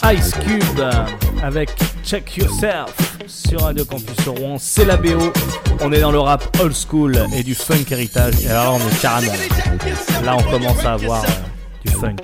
Ice 0.02 0.32
Cube 0.32 0.80
avec 1.42 1.70
Check 2.04 2.36
Yourself 2.36 2.94
sur 3.26 3.62
Radio 3.62 3.84
Campus 3.84 4.26
Rouen, 4.26 4.56
c'est 4.58 4.84
la 4.84 4.96
BO. 4.96 5.32
On 5.80 5.92
est 5.92 6.00
dans 6.00 6.12
le 6.12 6.18
rap 6.18 6.44
old 6.60 6.74
school 6.74 7.18
et 7.34 7.42
du 7.42 7.54
funk 7.54 7.84
héritage. 7.90 8.34
Et 8.44 8.48
alors 8.48 8.74
on 8.74 8.88
est 8.88 9.00
carrément. 9.00 9.32
Là 10.24 10.36
on 10.36 10.42
commence 10.50 10.84
à 10.84 10.94
avoir 10.94 11.22
euh, 11.22 11.28
du 11.84 11.92
funk. 11.92 12.16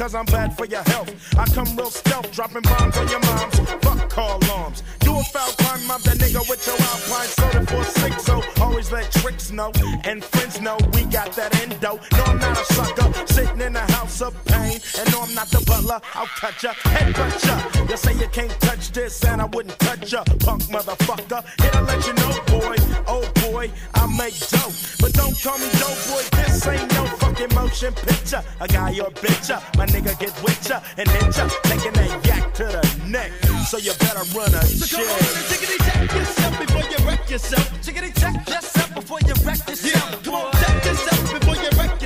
Cause 0.00 0.14
I'm 0.14 0.24
bad 0.24 0.56
for 0.56 0.64
your 0.64 0.82
health. 0.84 1.12
I 1.38 1.44
come 1.44 1.76
real 1.76 1.90
stealth, 1.90 2.32
dropping 2.32 2.62
bombs 2.62 2.96
on 2.96 3.06
your 3.08 3.20
moms. 3.20 3.58
Fuck 3.58 4.08
call 4.08 4.38
alarms. 4.44 4.82
Do 5.10 5.18
a 5.18 5.24
foul 5.24 5.52
crime, 5.58 5.84
mob 5.88 6.02
that 6.02 6.18
nigga 6.18 6.48
with 6.48 6.64
your 6.68 6.78
alpine 6.78 7.30
soda 7.34 7.66
for 7.66 7.82
six. 7.98 8.22
So 8.22 8.42
always 8.62 8.92
let 8.92 9.10
tricks 9.10 9.50
know 9.50 9.72
and 10.04 10.22
friends 10.22 10.60
know 10.60 10.78
we 10.94 11.02
got 11.04 11.32
that 11.32 11.50
endo. 11.62 11.98
No, 12.12 12.24
I'm 12.30 12.38
not 12.38 12.56
a 12.56 12.64
sucker, 12.72 13.26
sitting 13.26 13.60
in 13.60 13.74
a 13.74 13.92
house 13.92 14.22
of 14.22 14.32
pain. 14.44 14.78
And 14.98 15.10
no, 15.10 15.22
I'm 15.22 15.34
not 15.34 15.48
the 15.48 15.62
butler, 15.66 16.00
I'll 16.14 16.26
cut 16.26 16.62
ya, 16.62 16.74
head 16.94 17.12
cut 17.12 17.44
ya. 17.44 17.56
You 17.88 17.96
say 17.96 18.14
you 18.14 18.28
can't 18.28 18.54
touch 18.60 18.92
this, 18.92 19.24
and 19.24 19.42
I 19.42 19.46
wouldn't 19.46 19.76
touch 19.80 20.12
ya, 20.12 20.22
punk 20.46 20.62
motherfucker. 20.74 21.42
Here 21.60 21.72
to 21.72 21.82
let 21.82 22.06
you 22.06 22.14
know, 22.14 22.32
boy, 22.46 22.76
oh 23.08 23.26
boy, 23.42 23.68
I 23.94 24.06
make 24.16 24.38
dope. 24.46 24.74
But 25.00 25.12
don't 25.14 25.34
call 25.42 25.58
me 25.58 25.68
dope 25.82 26.00
boy, 26.06 26.22
this 26.38 26.66
ain't 26.68 26.88
no 26.94 27.06
fucking 27.18 27.52
motion 27.56 27.92
picture. 27.94 28.44
A 28.60 28.68
guy 28.68 28.92
or 29.00 29.10
bitch, 29.10 29.48
ya, 29.48 29.58
my 29.76 29.86
nigga 29.86 30.16
get 30.20 30.34
with 30.44 30.68
ya 30.68 30.78
and 30.96 31.08
hit 31.08 31.36
ya, 31.36 31.48
taking 31.64 31.94
that 31.94 32.26
yak 32.26 32.54
to 32.54 32.64
the 32.64 33.00
neck. 33.08 33.32
So 33.70 33.78
you 33.78 33.92
better 34.00 34.24
run 34.36 34.52
a 34.52 34.66
So 34.66 34.99
tickety 35.04 35.78
check 35.84 36.12
yourself 36.14 36.58
before 36.58 36.82
you 36.90 37.06
wreck 37.06 37.30
yourself. 37.30 37.66
Tickety 37.82 38.12
check 38.20 38.48
yourself 38.48 38.94
before 38.94 39.20
you 39.20 39.34
wreck 39.44 39.68
yourself. 39.68 40.26
On, 40.28 40.52
check 40.52 40.84
yourself 40.84 41.40
before 41.40 41.56
you 41.56 41.70
wreck 41.78 42.00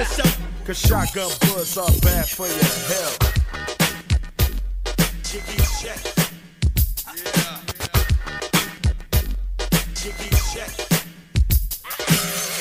shotgun 0.75 1.31
bullets 1.41 1.77
are 1.77 1.91
bad 2.03 2.27
for 2.29 2.47
your 2.47 2.57
health. 2.91 3.19
Check. 5.23 5.43
Yeah. 5.85 6.15
Check. 10.55 10.71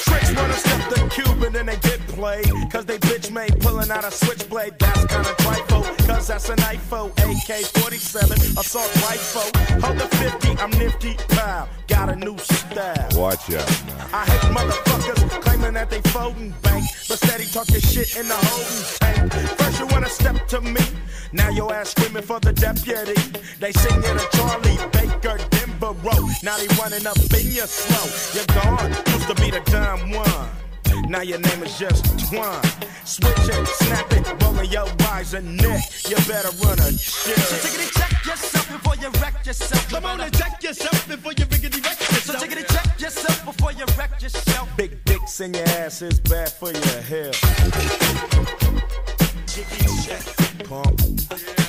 Tricks 0.05 0.72
the 0.93 1.09
Cuban 1.09 1.55
and 1.55 1.67
they 1.67 1.77
get 1.77 1.99
played. 2.07 2.71
Cause 2.71 2.85
they 2.85 2.97
bitch 2.99 3.31
made 3.31 3.59
pulling 3.59 3.89
out 3.91 4.05
a 4.05 4.11
switchblade. 4.11 4.73
That's 4.79 5.05
kinda 5.05 5.33
trifle. 5.39 5.83
Cause 6.05 6.27
that's 6.27 6.49
an 6.49 6.57
IFO. 6.57 7.11
AK 7.17 7.65
47, 7.81 8.37
assault 8.57 8.93
rifle. 9.03 9.49
Hold 9.81 9.97
the 9.97 10.07
50, 10.17 10.57
I'm 10.61 10.71
nifty. 10.71 11.15
Pow, 11.29 11.67
got 11.87 12.09
a 12.09 12.15
new 12.15 12.37
style. 12.37 13.09
Watch 13.15 13.51
out 13.53 13.69
now. 13.87 14.07
I 14.13 14.25
hate 14.25 14.47
motherfuckers 14.55 15.41
claiming 15.41 15.73
that 15.73 15.89
they 15.89 16.01
folding 16.01 16.53
bank, 16.61 16.85
but 17.07 17.17
steady 17.17 17.45
talking 17.45 17.81
shit 17.81 18.15
in 18.17 18.27
the 18.27 18.35
holding 18.35 18.83
tank. 18.99 19.57
First 19.57 19.79
you 19.79 19.87
wanna 19.87 20.09
step 20.09 20.47
to 20.49 20.61
me, 20.61 20.81
now 21.31 21.49
your 21.49 21.73
ass 21.73 21.89
screaming 21.89 22.23
for 22.23 22.39
the 22.39 22.53
deputy. 22.53 23.19
They 23.59 23.71
sing 23.71 23.95
you 23.95 24.13
to 24.19 24.27
Charlie 24.33 24.77
Baker, 24.91 25.37
Denver 25.49 25.93
Road. 26.03 26.31
Now 26.43 26.57
they 26.57 26.67
running 26.79 27.05
up 27.07 27.17
in 27.17 27.47
your 27.51 27.67
slow. 27.67 28.05
You're 28.35 28.51
gone, 28.61 28.91
used 29.13 29.27
to 29.27 29.35
be 29.35 29.51
the 29.51 29.61
dumb 29.71 30.11
one. 30.11 30.62
Now 31.13 31.21
your 31.21 31.37
name 31.37 31.61
is 31.61 31.77
just 31.77 32.03
Twan. 32.25 32.59
Switch 33.05 33.47
it, 33.47 33.67
snap 33.67 34.11
it, 34.13 34.43
rolling 34.43 34.71
your 34.71 34.87
eyes 35.09 35.35
and 35.35 35.57
neck. 35.57 35.83
You 36.09 36.15
better 36.27 36.49
run 36.65 36.79
a 36.79 36.91
shit. 36.91 37.37
So 37.37 37.55
take 37.57 37.75
it 37.75 37.81
and 37.81 37.91
check 37.91 38.25
yourself 38.25 38.67
before 38.71 38.95
you 38.95 39.11
wreck 39.21 39.45
yourself. 39.45 39.89
Come 39.91 40.05
on 40.05 40.21
and 40.21 40.35
check 40.35 40.63
yourself 40.63 41.07
before 41.07 41.33
you 41.33 41.45
riggedy 41.45 41.85
wreck 41.85 41.99
yourself. 41.99 42.23
So 42.23 42.39
take 42.39 42.53
it 42.53 42.57
and 42.57 42.67
check 42.67 42.99
yourself 42.99 43.45
before 43.45 43.73
you 43.73 43.85
wreck 43.95 44.19
yourself. 44.23 44.75
Big 44.75 45.05
dicks 45.05 45.39
in 45.39 45.53
your 45.53 45.67
ass 45.85 46.01
is 46.01 46.19
bad 46.19 46.51
for 46.51 46.71
your 46.71 47.01
health. 47.03 47.39
Jiggy 49.45 49.85
check, 50.01 50.67
pump. 50.67 51.62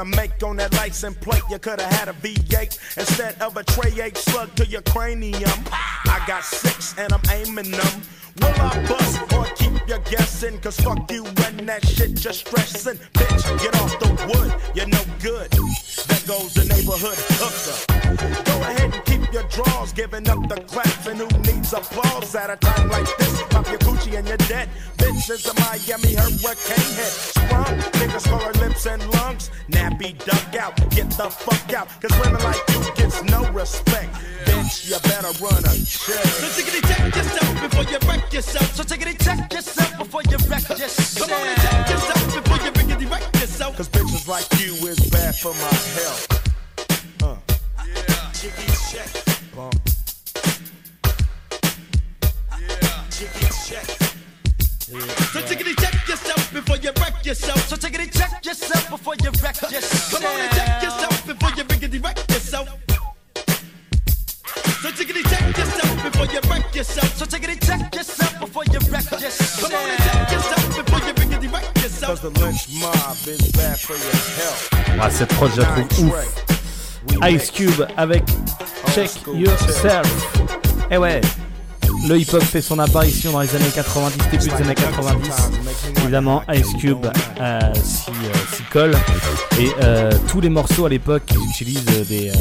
A 0.00 0.04
make 0.04 0.42
on 0.42 0.56
that 0.56 0.72
license 0.74 1.16
plate. 1.18 1.42
You 1.50 1.58
coulda 1.58 1.84
had 1.84 2.08
a 2.08 2.12
V8 2.14 2.98
instead 2.98 3.40
of 3.40 3.56
a 3.56 3.62
tray 3.62 3.92
8 4.00 4.16
slug 4.16 4.54
to 4.56 4.66
your 4.66 4.82
cranium. 4.82 5.50
I 5.70 6.24
got 6.26 6.42
six 6.42 6.98
and 6.98 7.12
I'm 7.12 7.22
aiming 7.30 7.70
them. 7.70 8.02
Will 8.40 8.60
I 8.60 8.86
bust 8.88 9.32
or 9.34 9.44
keep 9.56 9.88
you 9.88 9.98
guessing? 10.10 10.58
Cause 10.60 10.80
fuck 10.80 11.10
you 11.10 11.24
and 11.46 11.68
that 11.68 11.86
shit 11.86 12.14
just 12.14 12.46
stressing. 12.46 12.98
Bitch, 13.14 13.62
get 13.62 13.74
off 13.80 13.98
the 13.98 14.08
wood, 14.28 14.52
you're 14.74 14.88
no 14.88 15.02
good. 15.20 15.50
There 15.50 16.24
goes 16.26 16.54
the 16.54 16.64
neighborhood 16.64 17.18
hooker. 17.38 18.44
Go 18.44 18.60
ahead 18.62 18.94
and 18.94 19.04
keep 19.04 19.32
your 19.32 19.44
drawers, 19.44 19.92
giving 19.92 20.28
up 20.28 20.48
the 20.48 20.60
claps. 20.62 21.06
And 21.06 21.18
who 21.18 21.28
needs 21.40 21.72
applause 21.72 22.34
at 22.34 22.50
a 22.50 22.56
time 22.56 22.88
like 22.88 23.06
this? 23.18 23.42
Pop 23.50 23.68
your 23.68 23.78
coochie 23.78 24.18
and 24.18 24.26
you're 24.26 24.36
dead. 24.48 24.68
Bitch 24.96 25.30
is 25.30 25.46
a 25.46 25.54
Miami 25.60 26.14
hurricane 26.14 26.92
head. 26.96 27.12
Sprung, 27.12 27.78
niggas 28.00 28.28
call 28.28 28.40
her 28.40 28.52
lips 28.64 28.86
and 28.86 29.02
lungs. 29.14 29.50
Nappy 29.70 30.16
duck 30.24 30.54
out, 30.56 30.76
get 30.90 31.10
the 31.10 31.28
fuck 31.30 31.72
out. 31.74 31.88
Cause 32.00 32.14
women 32.20 32.42
like 32.42 32.62
you 32.70 32.82
gets 32.96 33.22
no 33.24 33.50
respect. 33.52 34.12
Bitch, 34.46 34.88
you 34.88 34.98
better 35.02 35.32
run 35.42 35.64
a 35.64 35.74
check. 35.84 36.24
So 36.24 36.62
check 36.88 37.14
yourself 37.14 37.60
before 37.62 37.84
you 37.84 37.98
wreck 38.08 38.29
yourself. 38.32 38.74
So 38.74 38.82
take 38.82 39.02
it 39.02 39.08
and 39.08 39.18
check 39.20 39.52
yourself 39.52 39.98
before 39.98 40.22
you 40.30 40.36
wreck 40.48 40.68
yourself. 40.68 41.28
Come 41.28 41.40
on 41.40 41.46
and 41.46 41.60
check 41.60 41.90
yourself 41.90 42.34
before 42.34 42.56
you 42.64 42.72
riggedy 42.72 43.10
wreck 43.10 43.22
yourself. 43.34 43.76
Cause 43.76 43.88
bitches 43.88 44.28
like 44.28 44.46
you 44.60 44.74
is 44.88 44.98
bad 45.10 45.34
for 45.34 45.52
my 45.54 45.74
health. 45.98 47.22
Uh. 47.22 47.36
Yeah. 47.86 48.30
Jiggy 48.32 48.66
check. 48.90 49.10
Bump. 49.54 49.74
Yeah. 52.58 53.04
Jiggy 53.10 53.46
check. 53.66 53.86
So 55.32 55.40
take 55.42 55.60
it 55.60 55.66
and 55.66 55.78
check 55.78 56.08
yourself 56.08 56.52
before 56.52 56.76
you 56.76 56.90
wreck 57.00 57.24
yourself. 57.24 57.68
So 57.68 57.76
take 57.76 57.94
it 57.94 58.00
and 58.00 58.12
check 58.12 58.44
yourself 58.44 58.90
before 58.90 59.14
you 59.22 59.30
wreck 59.42 59.60
yourself. 59.62 60.10
Come 60.12 60.30
on 60.30 60.40
and 60.40 60.50
check 60.52 60.82
yourself 60.82 61.26
before 61.26 61.50
you 61.50 61.64
riggedy 61.64 62.02
wreck 62.02 62.18
yourself. 62.28 62.68
So 64.82 64.90
take 64.90 65.10
it 65.10 65.16
and 65.16 65.26
check 65.26 65.56
yourself 65.56 65.89
before 66.20 66.34
you 66.34 66.50
wreck 66.50 66.74
yourself. 66.74 67.16
So 67.16 67.24
take 67.24 67.44
it 67.44 67.50
and 67.50 67.62
check 67.62 67.94
yourself 67.94 68.40
before 68.40 68.64
you 68.64 68.78
wreck 68.90 69.10
yourself. 69.10 69.60
Come 69.60 69.74
on 69.74 69.88
and 69.88 69.98
check 69.98 70.32
yourself 70.32 70.84
before 70.84 71.06
you 71.06 71.14
riggedy 71.14 71.52
wreck 71.52 71.76
yourself. 71.76 72.20
Cause 72.20 72.32
the 72.32 72.40
lynch 72.40 72.68
mob 72.80 73.16
is 73.26 73.52
bad 73.52 73.78
for 73.78 73.94
your 73.94 74.12
health. 74.36 74.98
Ouais, 74.98 75.10
cette 75.10 75.28
prod, 75.34 75.50
je 75.54 75.60
la 75.60 75.66
trouve 75.66 76.08
ouf. 76.08 77.28
Ice 77.28 77.50
Cube 77.50 77.86
avec 77.96 78.22
Check 78.94 79.10
Yourself. 79.34 80.08
Et 80.90 80.98
ouais, 80.98 81.20
le 82.08 82.18
hip-hop 82.18 82.42
fait 82.42 82.62
son 82.62 82.78
apparition 82.78 83.32
dans 83.32 83.40
les 83.40 83.54
années 83.54 83.70
90, 83.74 84.18
début 84.30 84.44
des 84.44 84.64
années 84.64 84.74
90. 84.74 85.50
Évidemment, 86.02 86.42
Ice 86.52 86.72
Cube 86.78 87.06
euh, 87.40 87.60
s'y 87.74 88.10
euh, 88.10 88.32
s'y 88.56 88.62
colle. 88.64 88.94
Et 89.58 89.70
euh, 89.82 90.10
tous 90.28 90.40
les 90.40 90.48
morceaux 90.48 90.86
à 90.86 90.88
l'époque, 90.88 91.22
ils 91.32 91.50
utilisent 91.50 91.84
des, 91.84 92.30
euh, 92.30 92.34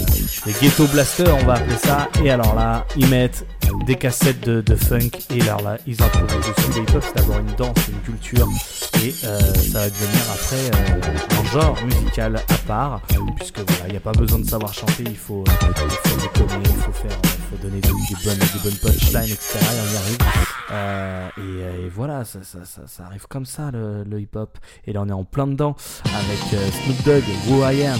des 0.45 0.53
ghetto 0.61 0.85
blasters, 0.87 1.35
on 1.35 1.45
va 1.45 1.55
appeler 1.55 1.77
ça. 1.77 2.07
Et 2.23 2.29
alors 2.29 2.55
là, 2.55 2.85
ils 2.95 3.07
mettent 3.07 3.45
des 3.85 3.95
cassettes 3.95 4.41
de, 4.41 4.61
de 4.61 4.75
funk. 4.75 5.11
Et 5.35 5.41
alors 5.41 5.61
là, 5.61 5.77
ils 5.85 6.01
introduisent 6.01 6.37
dessus. 6.37 6.71
Le 6.75 6.83
hip-hop, 6.83 7.03
c'est 7.05 7.15
d'abord 7.15 7.39
une 7.39 7.55
danse, 7.55 7.77
une 7.91 7.99
culture. 7.99 8.47
Et 9.03 9.13
euh, 9.23 9.39
ça 9.71 9.79
va 9.79 9.89
devenir 9.89 10.21
après 10.33 10.55
euh, 10.55 11.39
un 11.39 11.45
genre 11.51 11.77
musical 11.85 12.35
à 12.35 12.67
part. 12.67 13.01
Puisque 13.37 13.59
voilà, 13.59 13.87
il 13.87 13.91
n'y 13.91 13.97
a 13.97 14.01
pas 14.01 14.11
besoin 14.11 14.39
de 14.39 14.45
savoir 14.49 14.73
chanter, 14.73 15.03
il 15.05 15.15
faut, 15.17 15.43
euh, 15.47 15.51
il 15.61 16.09
faut 16.09 16.17
déconner, 16.17 16.63
il 16.63 16.81
faut 16.81 16.91
faire, 16.91 17.17
faut 17.49 17.57
donner 17.57 17.81
des, 17.81 17.89
des 17.89 18.63
bonnes, 18.63 18.77
punchlines, 18.77 19.31
etc. 19.31 19.59
Et 19.59 19.79
on 19.81 19.93
y 19.93 19.97
arrive. 19.97 20.17
Euh, 20.71 21.27
et, 21.37 21.39
euh, 21.39 21.85
et 21.85 21.89
voilà, 21.89 22.23
ça, 22.25 22.39
ça, 22.43 22.59
ça, 22.63 23.05
arrive 23.05 23.25
comme 23.27 23.45
ça 23.45 23.71
le, 23.71 24.03
le 24.03 24.21
hip-hop. 24.21 24.57
Et 24.85 24.93
là, 24.93 25.01
on 25.01 25.09
est 25.09 25.13
en 25.13 25.23
plein 25.23 25.47
dedans 25.47 25.75
avec 26.05 26.53
euh, 26.53 26.69
Snoop 26.71 27.03
Dogg, 27.05 27.23
Who 27.47 27.63
I 27.63 27.83
Am. 27.83 27.99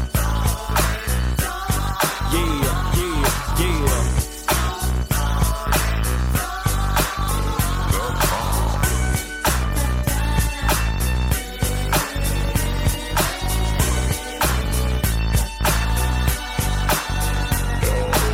Yeah, 2.33 2.93
yeah, 2.95 3.59
yeah. 3.59 4.21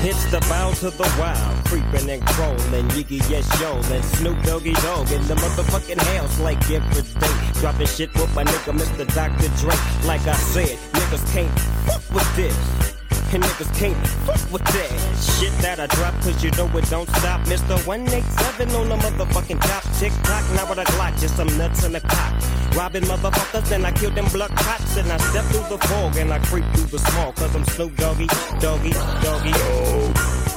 It's 0.09 0.31
the 0.31 0.39
bow 0.41 0.71
to 0.73 0.91
the 0.91 1.15
wild, 1.19 1.65
creeping 1.65 2.09
and 2.09 2.25
crawling, 2.27 2.87
Yiggy 2.89 3.27
yes 3.29 3.49
yo, 3.59 3.73
and 3.93 4.05
Snoop 4.05 4.41
Doggy 4.43 4.73
Dogg 4.73 5.11
in 5.11 5.25
the 5.27 5.33
motherfucking 5.35 5.99
house 6.15 6.39
like 6.39 6.61
every 6.69 7.01
day. 7.01 7.59
Dropping 7.59 7.87
shit 7.87 8.13
with 8.13 8.33
my 8.35 8.43
nigga 8.43 8.77
Mr. 8.77 9.07
Dr. 9.15 9.49
Dre. 9.59 9.75
Like 10.07 10.27
I 10.27 10.35
said, 10.35 10.77
niggas 10.93 11.33
can't 11.33 11.59
fuck 11.59 12.13
with 12.13 12.35
this. 12.35 12.96
And 13.33 13.43
niggas 13.43 13.77
can't 13.77 14.07
fuck 14.25 14.51
with 14.53 14.63
that 14.63 14.89
shit 15.19 15.51
that 15.59 15.81
I 15.81 15.87
drop, 15.87 16.13
cause 16.21 16.41
you 16.41 16.49
know 16.51 16.65
it 16.77 16.89
don't 16.89 17.09
stop. 17.09 17.41
Mr. 17.41 17.75
187 17.85 18.69
on 18.71 18.87
the 18.87 18.95
motherfucking 18.95 19.59
top. 19.59 19.83
Tick 19.99 20.13
tock, 20.23 20.43
now 20.55 20.65
what 20.65 20.79
a 20.79 20.83
Glock, 20.83 21.19
just 21.19 21.35
some 21.35 21.47
nuts 21.57 21.83
in 21.83 21.91
the 21.91 21.99
cock. 21.99 22.33
Robbing 22.73 23.03
motherfuckers, 23.03 23.67
then 23.67 23.83
I 23.83 23.91
kill 23.91 24.11
them 24.11 24.25
blood 24.31 24.51
cops. 24.51 24.95
And 24.95 25.11
I 25.11 25.17
step 25.17 25.43
through 25.45 25.67
the 25.67 25.77
fog 25.87 26.15
and 26.15 26.31
I 26.31 26.39
creep 26.39 26.65
through 26.73 26.85
the 26.85 26.99
small. 26.99 27.33
Cause 27.33 27.53
I'm 27.53 27.65
Snoop 27.65 27.95
Doggy, 27.97 28.27
Doggy, 28.59 28.91
Doggy. 28.91 29.51
Oh. 29.55 30.56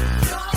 Yeah. 0.00 0.49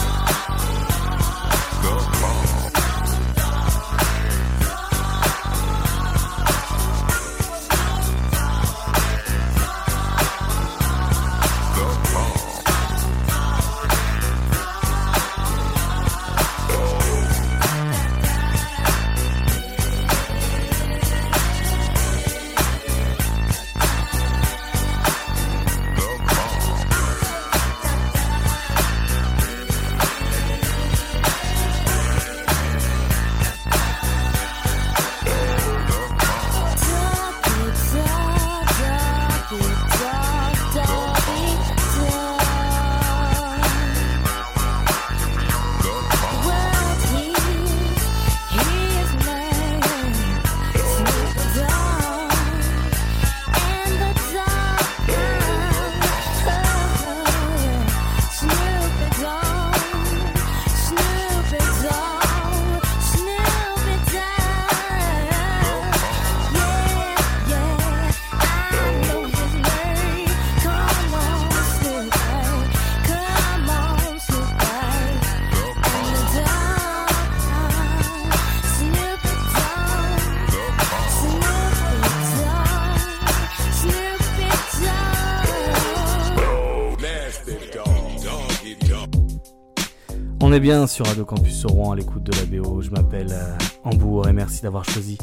On 90.54 90.56
est 90.56 90.60
bien 90.60 90.86
sur 90.86 91.08
Radio 91.08 91.26
Campus 91.26 91.66
Rouen 91.66 91.94
à 91.94 91.96
l'écoute 91.96 92.22
de 92.22 92.32
la 92.32 92.46
BO. 92.46 92.80
Je 92.80 92.92
m'appelle 92.92 93.32
euh, 93.32 93.58
Hambourg 93.84 94.28
et 94.28 94.34
merci 94.34 94.62
d'avoir 94.62 94.86
choisi 94.86 95.18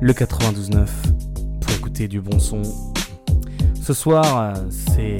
le 0.00 0.12
92.9 0.12 0.86
pour 1.60 1.72
écouter 1.72 2.06
du 2.06 2.20
bon 2.20 2.38
son. 2.38 2.62
Ce 3.82 3.92
soir, 3.92 4.40
euh, 4.40 4.54
c'est 4.70 5.18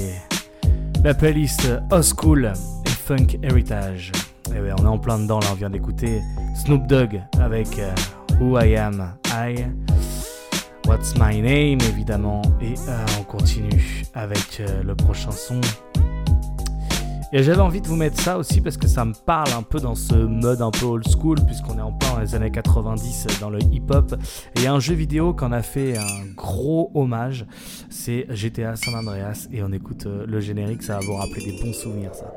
la 1.02 1.12
playlist 1.12 1.68
Old 1.90 2.04
School 2.04 2.52
et 2.86 2.88
Funk 2.88 3.36
Heritage. 3.42 4.12
Ouais, 4.48 4.60
on 4.78 4.84
est 4.84 4.86
en 4.86 4.98
plein 4.98 5.18
dedans 5.18 5.40
là, 5.40 5.48
on 5.50 5.56
vient 5.56 5.70
d'écouter 5.70 6.20
Snoop 6.54 6.86
Dogg 6.86 7.20
avec 7.40 7.80
euh, 7.80 7.92
Who 8.38 8.60
I 8.60 8.76
Am 8.76 9.12
I. 9.26 9.64
What's 10.86 11.14
My 11.16 11.42
Name 11.42 11.80
évidemment. 11.80 12.42
Et 12.62 12.74
on 13.18 13.24
continue 13.24 14.04
avec 14.14 14.62
le 14.84 14.94
prochain 14.94 15.32
son 15.32 15.60
et 17.32 17.42
j'avais 17.42 17.60
envie 17.60 17.80
de 17.80 17.86
vous 17.86 17.96
mettre 17.96 18.18
ça 18.20 18.38
aussi 18.38 18.60
parce 18.60 18.76
que 18.76 18.88
ça 18.88 19.04
me 19.04 19.12
parle 19.12 19.52
un 19.52 19.62
peu 19.62 19.80
dans 19.80 19.94
ce 19.94 20.14
mode 20.14 20.62
un 20.62 20.70
peu 20.70 20.86
old 20.86 21.06
school, 21.06 21.38
puisqu'on 21.44 21.78
est 21.78 21.82
en 21.82 21.92
plein 21.92 22.14
dans 22.14 22.20
les 22.20 22.34
années 22.34 22.50
90 22.50 23.26
dans 23.40 23.50
le 23.50 23.60
hip-hop. 23.60 24.14
Et 24.56 24.60
il 24.60 24.62
y 24.62 24.66
a 24.66 24.72
un 24.72 24.80
jeu 24.80 24.94
vidéo 24.94 25.34
qu'on 25.34 25.52
a 25.52 25.62
fait 25.62 25.98
un 25.98 26.26
gros 26.34 26.90
hommage, 26.94 27.46
c'est 27.90 28.26
GTA 28.30 28.76
San 28.76 28.94
Andreas. 28.94 29.48
Et 29.52 29.62
on 29.62 29.72
écoute 29.72 30.06
euh, 30.06 30.24
le 30.26 30.40
générique, 30.40 30.82
ça 30.82 30.94
va 30.94 31.00
vous 31.04 31.14
rappeler 31.14 31.44
des 31.44 31.62
bons 31.62 31.74
souvenirs, 31.74 32.14
ça. 32.14 32.32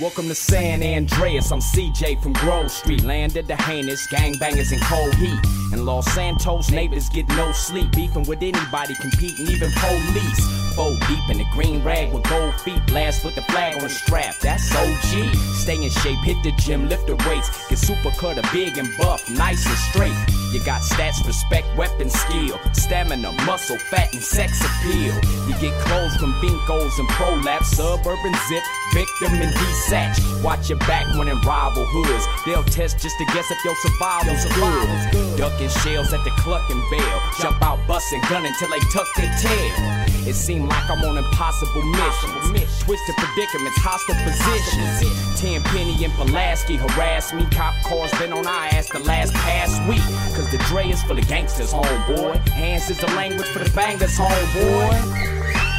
Welcome 0.00 0.28
to 0.28 0.34
San 0.34 0.82
Andreas. 0.82 1.52
I'm 1.52 1.60
CJ 1.60 2.22
from 2.22 2.32
Grove 2.32 2.70
Street, 2.70 3.04
land 3.04 3.36
of 3.36 3.46
the 3.46 3.54
heinous 3.54 4.06
gangbangers 4.06 4.72
in 4.72 4.80
cold 4.80 5.14
heat. 5.16 5.38
In 5.70 5.84
Los 5.84 6.06
Santos, 6.14 6.70
neighbors 6.70 7.10
get 7.10 7.28
no 7.28 7.52
sleep, 7.52 7.92
beefing 7.92 8.22
with 8.22 8.42
anybody, 8.42 8.94
competing, 8.94 9.48
even 9.48 9.70
police. 9.72 10.74
Fold 10.74 10.98
deep 11.00 11.28
in 11.28 11.36
the 11.36 11.46
green 11.52 11.84
rag 11.84 12.10
with 12.10 12.22
gold 12.24 12.58
feet, 12.62 12.84
blast 12.86 13.22
with 13.22 13.34
the 13.34 13.42
flag 13.42 13.76
on 13.76 13.82
the 13.82 13.90
strap. 13.90 14.34
That's 14.38 14.74
OG. 14.74 15.34
Stay 15.56 15.84
in 15.84 15.90
shape, 15.90 16.18
hit 16.20 16.42
the 16.42 16.52
gym, 16.52 16.88
lift 16.88 17.06
the 17.06 17.16
weights, 17.28 17.68
get 17.68 17.78
super 17.78 18.12
cut, 18.12 18.38
a 18.38 18.48
big 18.50 18.78
and 18.78 18.88
buff, 18.96 19.28
nice 19.28 19.66
and 19.66 19.76
straight. 19.76 20.41
You 20.52 20.62
got 20.64 20.82
stats, 20.82 21.26
respect, 21.26 21.66
weapon, 21.78 22.10
skill, 22.10 22.60
stamina, 22.74 23.32
muscle, 23.46 23.78
fat, 23.90 24.12
and 24.12 24.22
sex 24.22 24.60
appeal. 24.60 25.14
You 25.48 25.54
get 25.58 25.72
clothes 25.80 26.14
from 26.16 26.34
Bincos 26.44 26.98
and 26.98 27.08
ProLaps, 27.08 27.72
suburban 27.72 28.34
zip, 28.48 28.62
victim 28.92 29.32
and 29.40 29.50
desatch. 29.54 30.44
Watch 30.44 30.68
your 30.68 30.78
back 30.80 31.06
when 31.16 31.28
in 31.28 31.40
rival 31.40 31.86
hoods. 31.86 32.26
They'll 32.44 32.64
test 32.64 32.98
just 32.98 33.16
to 33.16 33.24
guess 33.32 33.50
if 33.50 33.64
your 33.64 33.74
survival's 33.76 34.44
good. 34.54 35.38
Ducking 35.38 35.70
shells 35.70 36.12
at 36.12 36.22
the 36.22 36.30
Cluckin' 36.32 36.82
Bell. 36.90 37.22
Jump 37.40 37.62
out, 37.62 37.78
busting, 37.88 38.20
gun 38.28 38.44
until 38.44 38.68
they 38.68 38.80
tuck 38.92 39.08
their 39.16 39.34
tail. 39.40 40.01
It 40.26 40.34
seemed 40.34 40.68
like 40.68 40.88
I'm 40.88 41.02
on 41.02 41.18
impossible 41.18 41.82
missions. 41.82 42.82
Twisted 42.84 43.16
predicaments, 43.16 43.78
hostile 43.78 44.14
positions. 44.22 45.40
Tenpenny 45.40 46.04
and 46.04 46.12
Pulaski 46.14 46.76
harass 46.76 47.32
me. 47.32 47.46
Cop 47.50 47.74
cars 47.84 48.12
been 48.18 48.32
on 48.32 48.46
our 48.46 48.66
ass 48.66 48.88
the 48.88 49.00
last 49.00 49.34
past 49.34 49.76
week. 49.88 50.02
Cause 50.36 50.50
the 50.50 50.58
Dre 50.68 50.88
is 50.88 51.02
for 51.02 51.14
the 51.14 51.22
gangsters, 51.22 51.72
homeboy. 51.72 52.48
Hands 52.48 52.88
is 52.88 52.98
the 52.98 53.08
language 53.08 53.48
for 53.48 53.58
the 53.58 53.70
bangers, 53.70 54.16
homeboy 54.16 55.32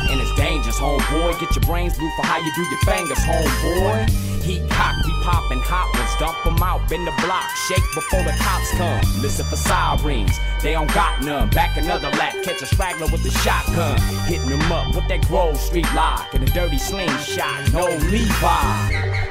and 0.10 0.22
it's 0.22 0.34
dangerous, 0.36 0.78
homeboy. 0.78 1.40
Get 1.40 1.56
your 1.56 1.64
brains 1.66 1.98
blue 1.98 2.12
for 2.16 2.26
how 2.26 2.38
you 2.38 2.52
do 2.54 2.62
your 2.62 2.80
fingers, 2.86 3.18
homeboy. 3.20 4.33
Heat 4.44 4.70
cock, 4.70 4.96
we 5.06 5.12
poppin' 5.24 5.60
hot 5.60 5.88
ones, 5.96 6.12
dump 6.20 6.36
them 6.44 6.62
out, 6.62 6.82
bend 6.90 7.08
the 7.08 7.14
block, 7.24 7.48
shake 7.68 7.84
before 7.96 8.24
the 8.24 8.36
cops 8.44 8.72
come. 8.76 9.00
Listen 9.22 9.46
for 9.46 9.56
sirens, 9.56 10.38
they 10.62 10.74
don't 10.74 10.94
got 10.94 11.22
none. 11.22 11.50
Back 11.52 11.78
another 11.78 12.10
lap, 12.18 12.36
catch 12.44 12.62
a 12.62 12.66
straggler 12.66 13.08
with 13.08 13.24
the 13.24 13.32
shotgun. 13.40 13.98
Hitting 14.28 14.50
them 14.50 14.70
up 14.70 14.94
with 14.94 15.08
that 15.08 15.26
Grove 15.28 15.56
Street 15.56 15.88
lock 15.96 16.34
and 16.34 16.44
a 16.44 16.52
dirty 16.52 16.78
slingshot, 16.78 17.72
no 17.72 17.86
Levi. 18.12 19.24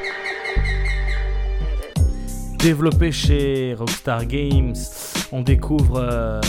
Développé 2.56 3.12
chez 3.12 3.74
Rockstar 3.74 4.24
Games, 4.24 4.74
on 5.30 5.42
découvre 5.42 5.98
euh, 5.98 6.40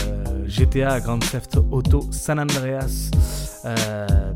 GTA 0.48 1.02
Grand 1.02 1.20
Theft 1.20 1.58
Auto 1.70 2.08
San 2.12 2.40
Andreas 2.40 3.12
euh, 3.66 4.34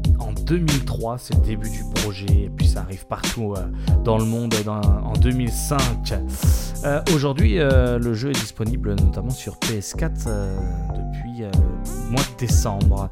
2003, 0.48 1.18
c'est 1.18 1.36
le 1.36 1.42
début 1.42 1.70
du 1.70 1.84
projet, 1.96 2.26
et 2.30 2.50
puis 2.50 2.68
ça 2.68 2.82
arrive 2.82 3.06
partout 3.06 3.54
euh, 3.56 3.66
dans 4.04 4.18
le 4.18 4.26
monde 4.26 4.54
en 4.68 5.14
2005. 5.14 5.80
Euh, 6.86 7.02
aujourd'hui, 7.14 7.58
le 7.58 8.14
jeu 8.14 8.30
est 8.30 8.40
disponible 8.40 8.96
notamment 8.96 9.30
sur 9.30 9.56
PS4 9.56 10.26
depuis 10.96 11.44
mois 12.10 12.22
de 12.22 12.46
décembre. 12.46 13.10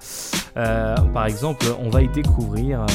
Euh, 0.58 0.96
par 1.14 1.26
exemple, 1.26 1.66
on 1.84 1.90
va 1.90 2.02
y 2.02 2.08
découvrir 2.08 2.82
euh, 2.82 2.86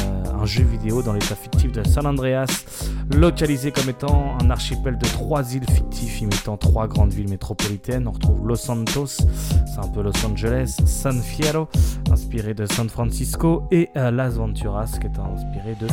un 0.40 0.46
jeu 0.46 0.64
vidéo 0.64 1.02
dans 1.02 1.12
l'état 1.12 1.34
fictif 1.34 1.72
de 1.72 1.86
San 1.86 2.06
Andreas, 2.06 2.64
localisé 3.14 3.70
comme 3.70 3.88
étant 3.90 4.38
un 4.40 4.50
archipel 4.50 4.96
de 4.96 5.06
trois 5.06 5.54
îles 5.54 5.68
fictives 5.70 6.22
imitant 6.22 6.56
trois 6.56 6.88
grandes 6.88 7.12
villes 7.12 7.28
métropolitaines. 7.28 8.08
On 8.08 8.12
retrouve 8.12 8.46
Los 8.46 8.56
Santos, 8.56 9.06
c'est 9.06 9.78
un 9.78 9.88
peu 9.88 10.02
Los 10.02 10.24
Angeles, 10.24 10.76
San 10.86 11.20
Fierro, 11.20 11.68
inspiré 12.10 12.54
de 12.54 12.66
San 12.66 12.88
Francisco, 12.88 13.64
et 13.70 13.90
euh, 13.96 14.10
Las 14.10 14.34
Venturas, 14.34 14.96
qui 14.98 15.06
est 15.06 15.18
inspiré 15.18 15.76
de 15.80 15.86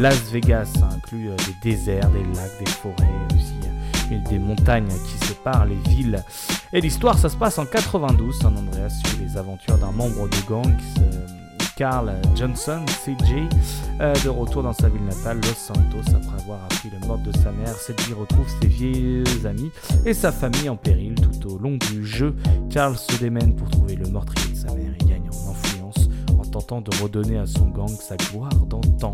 Las 0.00 0.30
Vegas. 0.30 0.66
Ça 0.66 0.88
inclut 0.94 1.30
des 1.30 1.70
déserts, 1.70 2.10
des 2.10 2.22
lacs, 2.34 2.58
des 2.60 2.70
forêts, 2.70 3.08
aussi 3.34 3.67
des 4.16 4.38
montagnes 4.38 4.88
qui 4.88 5.26
séparent 5.26 5.66
les 5.66 5.76
villes. 5.90 6.22
Et 6.72 6.80
l'histoire, 6.80 7.18
ça 7.18 7.28
se 7.28 7.36
passe 7.36 7.58
en 7.58 7.66
92. 7.66 8.38
San 8.38 8.56
Andreas 8.56 8.90
suit 9.04 9.18
les 9.24 9.36
aventures 9.36 9.78
d'un 9.78 9.92
membre 9.92 10.28
de 10.28 10.48
gang, 10.48 10.74
Carl 11.76 12.12
Johnson, 12.34 12.84
CJ, 13.04 13.48
euh, 14.00 14.12
de 14.24 14.28
retour 14.28 14.64
dans 14.64 14.72
sa 14.72 14.88
ville 14.88 15.04
natale, 15.04 15.36
Los 15.36 15.54
Santos, 15.54 16.08
après 16.08 16.42
avoir 16.42 16.64
appris 16.64 16.90
le 16.90 17.06
mort 17.06 17.18
de 17.18 17.30
sa 17.38 17.52
mère. 17.52 17.74
CJ 17.76 18.14
retrouve 18.14 18.46
ses 18.60 18.66
vieux 18.66 19.24
amis 19.44 19.70
et 20.04 20.14
sa 20.14 20.32
famille 20.32 20.68
en 20.68 20.76
péril 20.76 21.14
tout 21.14 21.52
au 21.52 21.58
long 21.58 21.76
du 21.76 22.04
jeu. 22.04 22.34
Carl 22.70 22.96
se 22.96 23.16
démène 23.18 23.54
pour 23.54 23.70
trouver 23.70 23.94
le 23.94 24.08
meurtrier 24.08 24.52
de 24.52 24.56
sa 24.56 24.74
mère 24.74 24.90
tentant 26.48 26.80
de 26.80 26.90
redonner 27.02 27.38
à 27.38 27.46
son 27.46 27.66
gang 27.66 27.88
sa 27.88 28.16
gloire 28.16 28.54
d'antan. 28.66 29.12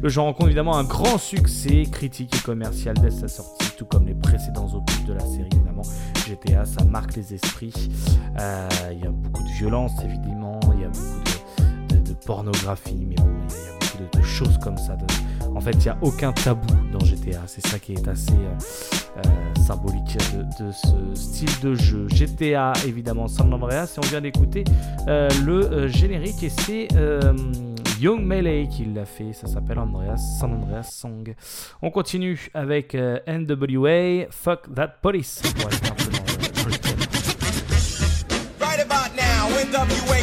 Le 0.00 0.08
jeu 0.08 0.20
rencontre 0.20 0.46
évidemment 0.46 0.76
un 0.76 0.84
grand 0.84 1.18
succès 1.18 1.84
critique 1.90 2.34
et 2.36 2.40
commercial 2.40 2.96
dès 3.00 3.10
sa 3.10 3.28
sortie 3.28 3.68
tout 3.76 3.84
comme 3.84 4.06
les 4.06 4.14
précédents 4.14 4.68
opus 4.74 5.04
de 5.04 5.12
la 5.12 5.20
série 5.20 5.48
évidemment. 5.52 5.82
GTA, 6.26 6.64
ça 6.64 6.84
marque 6.84 7.14
les 7.16 7.34
esprits. 7.34 7.90
Euh, 8.38 8.68
il 8.92 9.00
y 9.00 9.06
a 9.06 9.10
beaucoup 9.10 9.42
de 9.42 9.52
violence 9.58 9.92
évidemment, 10.04 10.60
il 10.74 10.80
y 10.80 10.84
a 10.84 10.88
beaucoup 10.88 11.94
de, 11.94 12.12
pornographie, 12.26 13.06
mais 13.06 13.14
bon, 13.14 13.28
il 13.48 13.54
y, 13.54 13.68
a 13.68 13.72
beaucoup 13.72 14.18
de, 14.18 14.22
choses 14.22 14.58
comme 14.58 14.76
ça. 14.76 14.96
En 15.58 15.60
fait, 15.60 15.72
il 15.72 15.82
n'y 15.82 15.88
a 15.88 15.98
aucun 16.02 16.32
tabou 16.32 16.72
dans 16.92 17.04
GTA, 17.04 17.42
c'est 17.46 17.66
ça 17.66 17.80
qui 17.80 17.94
est 17.94 18.06
assez 18.06 18.30
euh, 18.30 19.18
euh, 19.18 19.60
symbolique 19.66 20.16
de, 20.60 20.70
ce 20.70 21.20
style 21.20 21.50
de 21.60 21.74
jeu. 21.74 22.06
GTA 22.14 22.72
évidemment 22.86 23.26
San 23.26 23.52
Andreas 23.52 23.94
et 23.96 23.98
on 23.98 24.08
vient 24.08 24.20
d'écouter 24.20 24.62
le 25.08 25.88
générique 25.88 26.44
et 26.44 26.48
c'est 26.48 26.86
Young 28.00 28.24
Melee 28.24 28.68
qui 28.68 28.84
l'a 28.84 29.04
fait, 29.04 29.32
ça 29.32 29.48
s'appelle 29.48 29.80
Andreas, 29.80 30.18
San 30.38 30.52
Andreas 30.52 30.84
Song. 30.84 31.34
On 31.82 31.90
continue 31.90 32.48
avec 32.54 32.94
euh, 32.94 33.18
NWA, 33.26 34.30
Fuck 34.30 34.72
That 34.72 34.98
Police. 35.02 35.42
Right 38.60 38.80
about 38.80 39.16
now, 39.16 39.48
NWA 39.48 40.22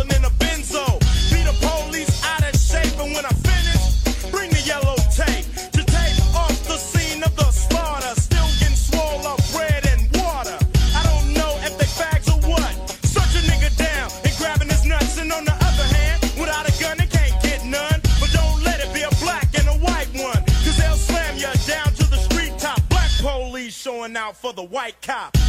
the 24.51 24.63
white 24.63 25.01
cop. 25.01 25.40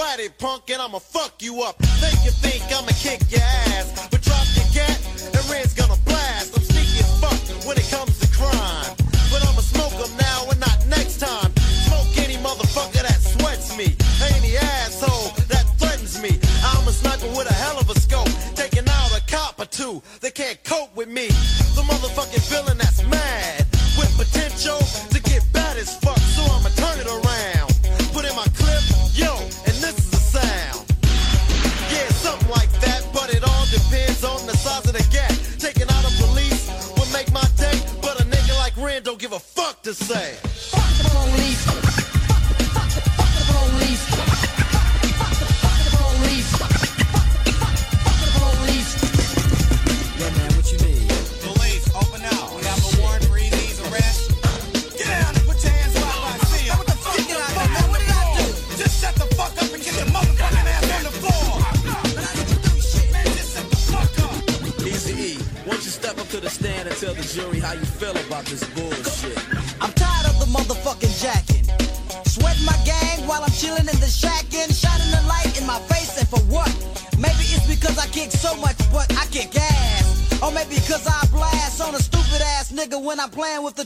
It, 0.00 0.36
punk, 0.38 0.68
and 0.68 0.82
I'ma 0.82 0.98
fuck 0.98 1.40
you 1.40 1.62
up. 1.62 1.80
Make 2.02 2.24
you 2.24 2.32
think 2.32 2.64
I'ma 2.64 2.92
kick 2.98 3.20
your 3.30 3.40
ass. 3.40 4.08
But 4.10 4.20
drop 4.20 4.44
your 4.52 4.66
gat, 4.74 5.00
and 5.24 5.48
Ren's 5.48 5.72
gonna 5.72 5.96
blast. 6.04 6.56
I'm 6.56 6.64
sneaky 6.64 7.00
as 7.00 7.20
fuck 7.20 7.40
when 7.64 7.78
it 7.78 7.88
comes 7.88 8.18
to 8.18 8.26
crime. 8.36 8.92
But 9.30 9.40
I'ma 9.48 9.62
smoke 9.62 9.94
'em 9.94 10.14
now 10.18 10.50
and 10.50 10.60
not 10.60 10.84
next 10.88 11.20
time. 11.20 11.54
Smoke 11.86 12.10
any 12.18 12.36
motherfucker 12.36 13.00
that 13.00 13.20
sweats 13.22 13.76
me. 13.78 13.96
Any 14.34 14.58
asshole 14.58 15.32
that 15.48 15.64
threatens 15.78 16.18
me. 16.20 16.38
I'm 16.64 16.86
a 16.88 16.92
sniper 16.92 17.28
with 17.28 17.48
a 17.48 17.54
hell 17.54 17.78
of 17.78 17.88
a 17.88 17.98
scope. 17.98 18.28
Taking 18.54 18.86
out 18.88 19.16
a 19.16 19.22
cop 19.26 19.60
or 19.60 19.66
two. 19.66 20.02
They 20.20 20.32
can't 20.32 20.62
cope 20.64 20.94
with 20.96 21.08
me. 21.08 21.28
The 21.76 21.82
motherfucking 21.82 22.44
villain 22.50 22.76
that's 22.76 23.02
mad. 23.04 23.64
With 23.96 24.12
potential 24.18 24.80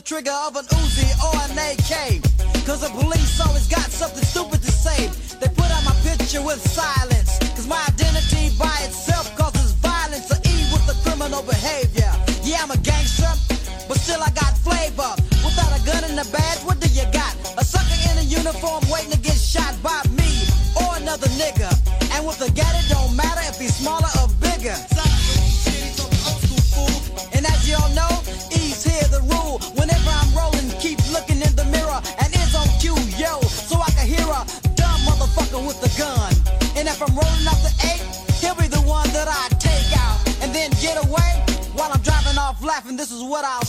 trigger 0.05 0.37
of 0.45 0.55
an 0.55 0.65
Uzi 0.65 1.09
or 1.25 1.33
an 1.49 1.57
AK. 1.57 2.21
Cause 2.65 2.81
the 2.81 2.89
police 2.89 3.41
always 3.41 3.67
got 3.67 3.89
something 3.89 4.23
stupid 4.23 4.54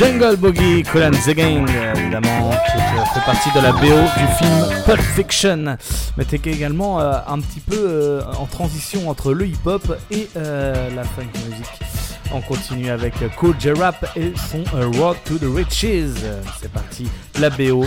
Jungle 0.00 0.36
Boogie, 0.38 0.82
Colin 0.82 1.10
the 1.10 1.34
Gang, 1.34 1.68
évidemment, 1.94 2.52
qui 2.64 3.12
fait 3.12 3.26
partie 3.26 3.50
de 3.54 3.60
la 3.60 3.70
BO 3.70 4.00
du 4.16 4.26
film 4.38 4.82
Pulp 4.86 5.02
Fiction, 5.02 5.76
mais 6.16 6.24
qui 6.24 6.36
est 6.36 6.46
également 6.46 7.00
euh, 7.00 7.18
un 7.28 7.38
petit 7.38 7.60
peu 7.60 7.76
euh, 7.76 8.22
en 8.38 8.46
transition 8.46 9.10
entre 9.10 9.34
le 9.34 9.46
hip-hop 9.46 9.94
et 10.10 10.30
euh, 10.38 10.88
la 10.96 11.04
funk 11.04 11.28
music. 11.46 11.66
On 12.32 12.40
continue 12.40 12.88
avec 12.88 13.12
Cool 13.36 13.54
J-Rap 13.60 14.16
et 14.16 14.32
son 14.50 14.64
Road 14.98 15.18
to 15.26 15.36
the 15.36 15.54
Riches. 15.54 16.14
C'est 16.62 16.72
parti, 16.72 17.06
la 17.38 17.50
BO 17.50 17.84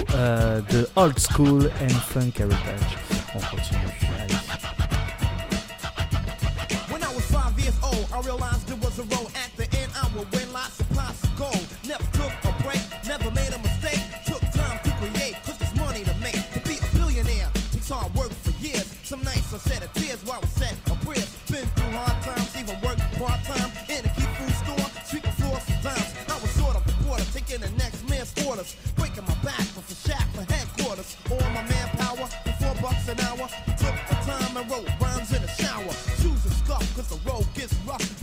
de 0.71 0.87
Old 0.95 1.17
School 1.17 1.71
and 1.81 1.95
Funk 2.13 2.33
Heritage. 2.37 2.97
On 3.33 3.39
continue. 3.39 3.87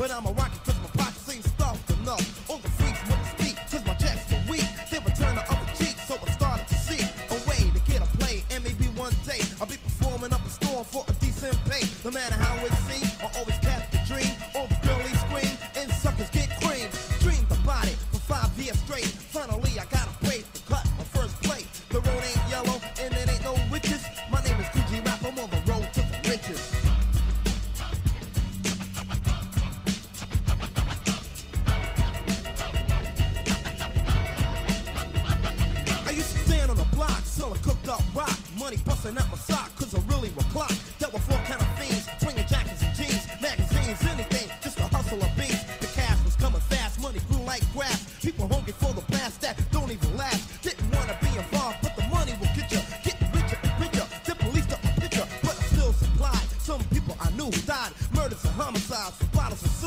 but 0.01 0.11
I'm 0.11 0.25
a 0.25 0.33
rock 0.33 0.50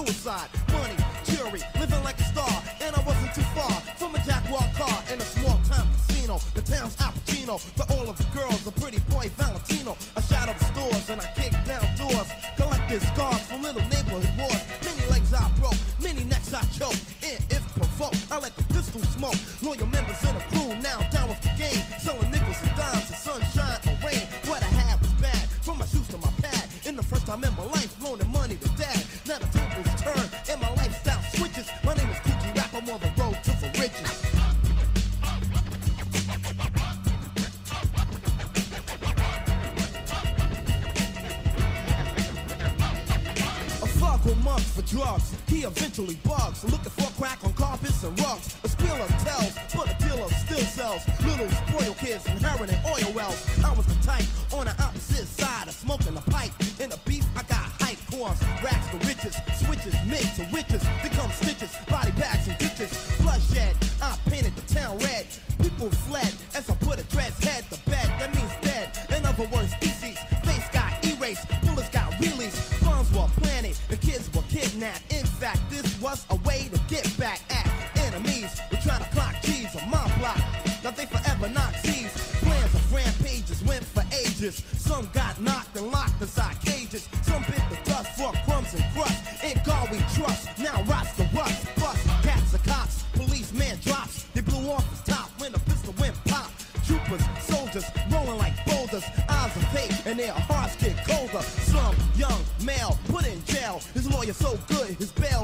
suicide. 0.06 0.63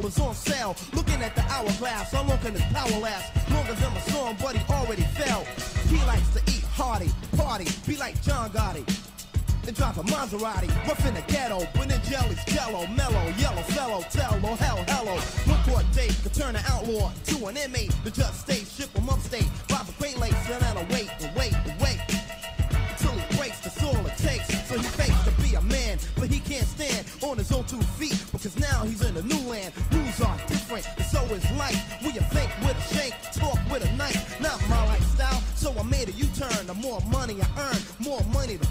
was 0.09 0.19
on 0.19 0.33
sale. 0.33 0.75
Looking 0.93 1.21
at 1.21 1.35
the 1.35 1.41
hourglass, 1.43 2.11
how 2.11 2.23
long 2.23 2.39
can 2.39 2.53
this 2.53 2.65
power 2.73 2.99
last? 2.99 3.29
Longer 3.51 3.73
than 3.73 3.93
my 3.93 3.99
song, 4.01 4.35
but 4.41 4.55
he 4.55 4.73
already 4.73 5.03
fell. 5.13 5.43
He 5.87 5.97
likes 6.05 6.29
to 6.33 6.41
eat 6.47 6.63
hearty, 6.63 7.11
party, 7.37 7.67
be 7.87 7.95
like 7.97 8.21
John 8.23 8.49
Gotti. 8.49 8.83
And 9.67 9.75
drive 9.75 9.97
a 9.99 10.03
Maserati, 10.03 10.67
rough 10.87 11.05
in 11.05 11.13
the 11.13 11.21
ghetto, 11.27 11.59
when 11.77 11.89
the 11.89 11.99
jelly's 12.09 12.43
jello, 12.45 12.87
mellow, 12.87 13.25
yellow, 13.37 13.61
fellow, 13.77 14.01
tell, 14.09 14.33
oh 14.43 14.55
hell, 14.55 14.83
hello. 14.87 15.15
Look 15.45 15.61
court 15.67 15.85
date 15.93 16.15
could 16.23 16.33
turn 16.33 16.55
an 16.55 16.63
outlaw 16.67 17.11
to 17.25 17.45
an 17.45 17.57
inmate. 17.57 17.93
The 18.03 18.09
judge 18.09 18.33
stay, 18.33 18.63
ship 18.65 18.89
him 18.97 19.09
upstate, 19.09 19.45
rob 19.69 19.87
a 19.87 19.91
great 20.01 20.17
lake, 20.17 20.33
send 20.47 20.63
out 20.63 20.77
a 20.77 20.85
wait, 20.91 21.09
and 21.21 21.35
wait, 21.35 21.53
and 21.53 21.79
wait. 21.79 21.99
Until 22.97 23.11
he 23.11 23.37
breaks, 23.37 23.59
that's 23.59 23.83
all 23.83 24.05
it 24.07 24.17
takes. 24.17 24.47
So 24.67 24.77
he 24.77 24.83
fakes 24.83 25.23
to 25.25 25.31
be 25.43 25.53
a 25.53 25.61
man, 25.61 25.99
but 26.15 26.29
he 26.29 26.39
can't 26.39 26.65
stand 26.65 27.05
on 27.21 27.37
his 27.37 27.51
own 27.51 27.65
two 27.65 27.81
feet, 27.99 28.17
because 28.31 28.57
now 28.57 28.83
he's 28.85 29.03
in 29.05 29.15
a 29.17 29.21
new 29.21 29.38
you 32.11 32.21
think 32.21 32.49
with 32.61 32.75
a 32.75 32.95
shake, 32.95 33.13
talk 33.33 33.59
with 33.71 33.85
a 33.85 33.95
knife? 33.95 34.41
Not 34.41 34.59
my 34.67 34.83
lifestyle, 34.87 35.39
so 35.53 35.71
I 35.79 35.83
made 35.83 36.09
a 36.09 36.11
U-turn. 36.13 36.65
The 36.65 36.73
more 36.73 36.99
money 37.01 37.37
I 37.39 37.47
earn, 37.61 37.77
more 37.99 38.23
money 38.33 38.57
to 38.57 38.67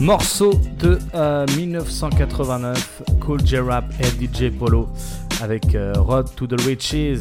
Morceau 0.00 0.52
de 0.78 0.98
euh, 1.14 1.46
1989, 1.56 3.02
Cool 3.20 3.46
J-Rap 3.46 3.84
et 3.98 4.04
DJ 4.04 4.50
Polo 4.50 4.88
avec 5.42 5.74
euh, 5.74 5.94
Road 5.96 6.28
to 6.36 6.46
the 6.46 6.60
Witches. 6.66 7.20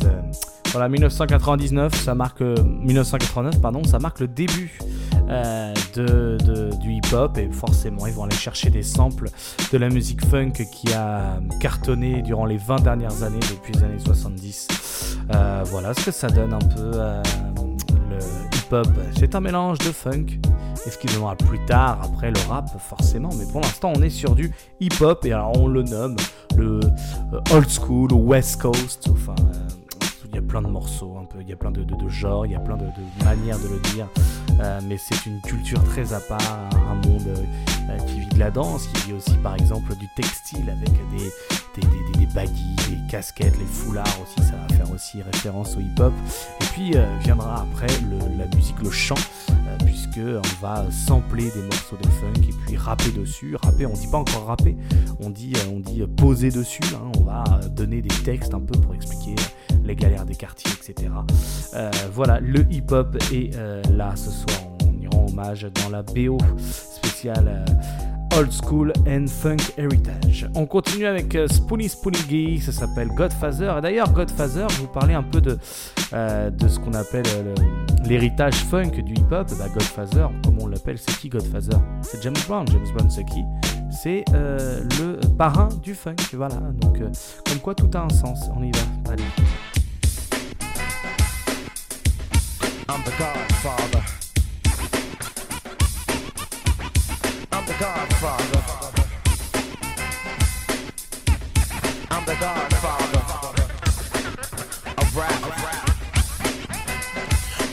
Voilà, 0.72 0.90
1999, 0.90 1.96
ça 1.96 2.16
marque, 2.16 2.42
euh, 2.42 2.56
1989, 2.64 3.62
pardon, 3.62 3.84
ça 3.86 3.98
marque 4.00 4.20
le 4.20 4.28
début 4.28 4.78
euh, 5.30 5.74
de, 5.96 6.70
du 6.82 6.92
hip-hop 6.96 7.38
et 7.38 7.50
forcément 7.50 8.08
ils 8.08 8.14
vont 8.14 8.26
aller 8.26 8.36
chercher 8.36 8.70
des 8.70 8.84
samples 8.84 9.30
de 9.72 9.78
la 9.78 9.88
musique 9.88 10.26
funk 10.26 10.52
qui 10.52 10.94
a 10.94 11.40
cartonné 11.62 12.22
durant 12.24 12.46
les 12.46 12.58
20 12.58 12.82
dernières 12.82 13.24
années 13.24 13.40
depuis 13.40 13.74
les 13.74 13.84
années 13.84 14.00
70. 14.00 14.68
Voilà 15.66 15.94
ce 15.94 16.06
que 16.06 16.12
ça 16.12 16.28
donne 16.28 16.54
un 16.54 16.60
peu 16.60 16.92
le 18.10 18.20
hip-hop. 18.66 18.88
C'est 19.18 19.36
un 19.36 19.42
mélange 19.42 19.78
de 19.80 19.92
funk 19.92 20.26
et 20.86 20.90
ce 20.90 20.98
plus 21.36 21.64
tard 21.66 22.00
après 22.04 22.32
le 22.32 22.50
rap 22.50 22.70
forcément. 22.80 23.30
Mais 23.38 23.46
pour 23.52 23.62
l'instant 23.62 23.94
on 23.96 24.02
est 24.02 24.10
sur 24.10 24.36
du 24.36 24.52
hip-hop 24.80 25.26
et 25.26 25.34
alors 25.34 25.60
on 25.60 25.68
le 25.68 25.84
nomme 25.84 26.16
le 26.56 26.80
euh, 27.34 27.56
old 27.56 27.70
school 27.70 28.14
west 28.14 28.62
coast. 28.62 29.08
Enfin, 29.12 29.36
euh, 29.40 29.85
y 30.36 30.38
a 30.38 30.42
plein 30.42 30.62
de 30.62 30.68
morceaux, 30.68 31.18
un 31.18 31.24
peu, 31.24 31.38
il 31.42 31.48
y 31.48 31.54
a 31.54 31.56
plein 31.56 31.72
de, 31.72 31.86
genres, 32.10 32.46
il 32.46 32.52
y 32.52 32.56
a 32.56 32.60
plein 32.60 32.76
de, 32.76 32.86
manières 33.24 33.58
de 33.58 33.70
le 33.70 33.80
dire, 33.94 34.08
euh, 34.60 34.82
mais 34.86 34.98
c'est 34.98 35.26
une 35.26 35.40
culture 35.42 35.82
très 35.86 36.14
à 36.14 36.20
part, 36.20 36.70
un 36.74 36.96
monde 36.96 37.28
euh, 37.28 37.44
euh, 37.90 37.98
qui 38.00 38.20
vit 38.20 38.28
de 38.28 38.40
la 38.40 38.52
danse, 38.52 38.88
qui 38.88 39.08
vit 39.08 39.14
aussi 39.14 39.36
par 39.38 39.56
exemple 39.56 39.96
du 39.96 40.08
textile 40.16 40.70
avec 40.70 40.92
des, 41.12 41.82
des, 41.82 41.88
des, 41.88 42.20
des 42.20 42.34
baguilles, 42.34 42.76
des 42.90 43.08
casquettes, 43.10 43.58
les 43.58 43.66
foulards 43.66 44.06
aussi, 44.24 44.46
ça 44.46 44.56
va 44.58 44.76
faire 44.76 44.92
aussi 44.92 45.22
référence 45.22 45.78
au 45.78 45.80
hip-hop. 45.80 46.14
Et 46.62 46.66
puis 46.74 46.94
viendra 47.22 47.62
après 47.62 47.88
le, 48.10 48.38
la 48.38 48.46
musique, 48.56 48.82
le 48.84 48.92
chant 48.92 49.16
on 50.22 50.62
va 50.66 50.86
sampler 50.92 51.52
des 51.52 51.62
morceaux 51.62 51.98
de 52.02 52.08
funk 52.08 52.42
et 52.48 52.54
puis 52.66 52.78
rapper 52.78 53.12
dessus. 53.12 53.56
Rapper, 53.62 53.86
on 53.86 53.94
dit 53.94 54.08
pas 54.08 54.18
encore 54.18 54.46
rapper, 54.46 54.76
on 55.20 55.30
dit, 55.30 55.54
euh, 55.56 55.72
on 55.74 55.80
dit 55.80 56.04
poser 56.18 56.50
dessus. 56.50 56.82
hein. 56.94 57.12
On 57.18 57.24
va 57.24 57.44
euh, 57.64 57.68
donner 57.70 58.02
des 58.02 58.16
textes 58.24 58.54
un 58.54 58.60
peu 58.60 58.80
pour 58.80 58.94
expliquer 58.96 59.36
les 59.84 59.96
galères 59.96 60.26
des 60.26 60.36
quartiers, 60.36 60.72
etc. 60.72 61.10
Euh, 61.76 61.92
voilà, 62.14 62.40
le 62.40 62.66
hip-hop 62.72 63.18
est 63.32 63.56
là 63.92 64.16
ce 64.16 64.32
soir. 64.32 64.58
On 64.88 64.94
y 65.02 65.08
rend 65.08 65.28
hommage 65.30 65.68
dans 65.84 65.90
la 65.90 66.02
BO 66.04 66.38
spéciale. 66.60 67.66
Old 68.38 68.52
School 68.52 68.92
and 69.08 69.28
Funk 69.28 69.58
Heritage. 69.78 70.50
On 70.56 70.66
continue 70.66 71.06
avec 71.06 71.36
euh, 71.36 71.48
Spoonie 71.48 71.88
Spoonie 71.88 72.60
ça 72.60 72.74
s'appelle 72.74 73.08
Godfather. 73.16 73.78
Et 73.78 73.82
d'ailleurs, 73.82 74.12
Godfather, 74.12 74.68
je 74.70 74.82
vous 74.82 74.88
parlais 74.88 75.14
un 75.14 75.24
peu 75.24 75.40
de, 75.40 75.58
euh, 76.14 76.50
de 76.50 76.68
ce 76.68 76.80
qu'on 76.80 76.94
appelle 76.94 77.26
euh, 77.36 77.56
l'héritage 78.06 78.56
funk 78.56 79.02
du 79.04 79.14
hip-hop. 79.14 79.50
Bah, 79.58 79.70
Godfather, 79.74 80.30
comme 80.44 80.58
on 80.62 80.68
l'appelle, 80.68 80.98
c'est 80.98 81.18
qui 81.18 81.30
Godfather? 81.30 81.78
C'est 82.02 82.22
James 82.24 82.36
Brown. 82.48 82.68
James 82.68 82.88
Brown, 82.94 83.10
c'est 83.10 83.26
qui? 83.26 83.44
C'est 83.90 84.26
le 84.34 85.20
parrain 85.38 85.70
du 85.82 85.96
funk. 85.96 86.16
Voilà, 86.34 86.56
donc 86.82 87.00
comme 87.00 87.60
quoi 87.62 87.74
tout 87.74 87.90
a 87.94 88.02
un 88.02 88.10
sens. 88.10 88.40
On 88.56 88.64
y 88.64 88.72
va. 88.72 89.12
Allez. 89.12 89.24
I'm 92.90 93.02
the 93.04 93.12
Godfather. 93.18 94.25
The 97.78 97.84
Godfather. 97.84 98.64
I'm 102.12 102.26
the 102.26 102.36
Godfather 102.40 103.20
of 104.98 105.18
rap. 105.18 105.42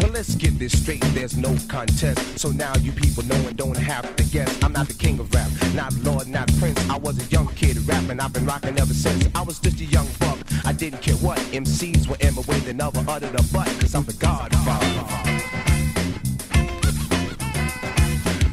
Well, 0.00 0.11
let's 0.11 0.34
get 0.34 0.59
this 0.59 0.80
straight, 0.80 1.03
there's 1.14 1.36
no 1.36 1.57
contest. 1.68 2.38
So 2.38 2.50
now 2.50 2.74
you 2.78 2.92
people 2.92 3.24
know 3.24 3.36
and 3.46 3.57
don't 3.57 3.76
have 3.76 4.16
to 4.16 4.24
guess. 4.24 4.62
I'm 4.62 4.72
not 4.72 4.88
the 4.88 4.94
king 4.94 5.20
of 5.20 5.32
rap, 5.34 5.50
not 5.74 5.92
Lord, 6.03 6.26
not 6.26 6.53
Prince. 6.59 6.78
I 6.88 6.96
was 6.96 7.18
a 7.24 7.28
young 7.30 7.48
kid 7.48 7.76
rapping, 7.86 8.18
I've 8.18 8.32
been 8.32 8.46
rocking 8.46 8.78
ever 8.78 8.94
since. 8.94 9.28
I 9.34 9.42
was 9.42 9.59
just 9.61 9.80
a 9.80 9.84
young 9.84 10.09
buck, 10.18 10.38
I 10.64 10.72
didn't 10.72 11.03
care 11.03 11.16
what. 11.16 11.38
MCs 11.53 12.09
were 12.09 12.16
in 12.20 12.34
my 12.34 12.42
way, 12.42 12.59
they 12.61 12.72
never 12.72 13.05
uttered 13.09 13.38
a 13.38 13.42
butt, 13.53 13.68
cause 13.80 13.94
I'm 13.94 14.05
the 14.05 14.14
Godfather. 14.14 15.32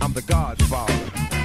I'm 0.01 0.13
the 0.13 0.21
Godfather. 0.21 1.38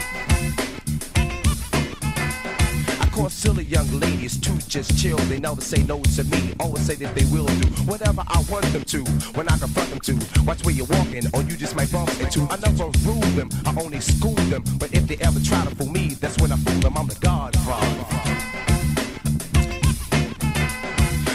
Call 3.15 3.31
silly 3.31 3.63
young 3.67 3.89
ladies 4.01 4.37
too 4.37 4.59
just 4.67 4.99
chill. 4.99 5.17
They 5.31 5.39
never 5.39 5.61
say 5.61 5.85
no 5.85 6.03
to 6.03 6.25
me. 6.25 6.53
Always 6.59 6.85
say 6.85 6.97
that 6.97 7.15
they 7.15 7.25
will 7.27 7.47
do 7.47 7.69
whatever 7.85 8.25
I 8.27 8.45
want 8.51 8.65
them 8.73 8.83
to. 8.83 9.05
When 9.37 9.49
I 9.49 9.57
confront 9.57 9.91
them 9.91 10.01
to. 10.01 10.43
Watch 10.43 10.65
where 10.65 10.75
you're 10.75 10.87
walking, 10.87 11.23
or 11.33 11.43
you 11.43 11.57
just 11.57 11.77
might 11.77 11.93
bump 11.93 12.11
into. 12.21 12.43
I 12.51 12.57
never 12.57 12.91
rule 13.07 13.21
them, 13.39 13.51
I 13.65 13.81
only 13.81 14.01
school 14.01 14.35
them. 14.51 14.65
But 14.81 14.93
if 14.93 15.07
they 15.07 15.17
ever 15.19 15.39
try 15.39 15.65
to 15.65 15.73
fool 15.77 15.91
me, 15.91 16.15
that's 16.21 16.37
when 16.39 16.51
I 16.51 16.57
fool 16.57 16.81
them. 16.81 16.99
I'm 16.99 17.07
the 17.07 17.15
Godfather. 17.21 18.05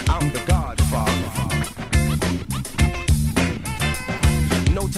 I'm 0.09 0.34
the 0.34 0.49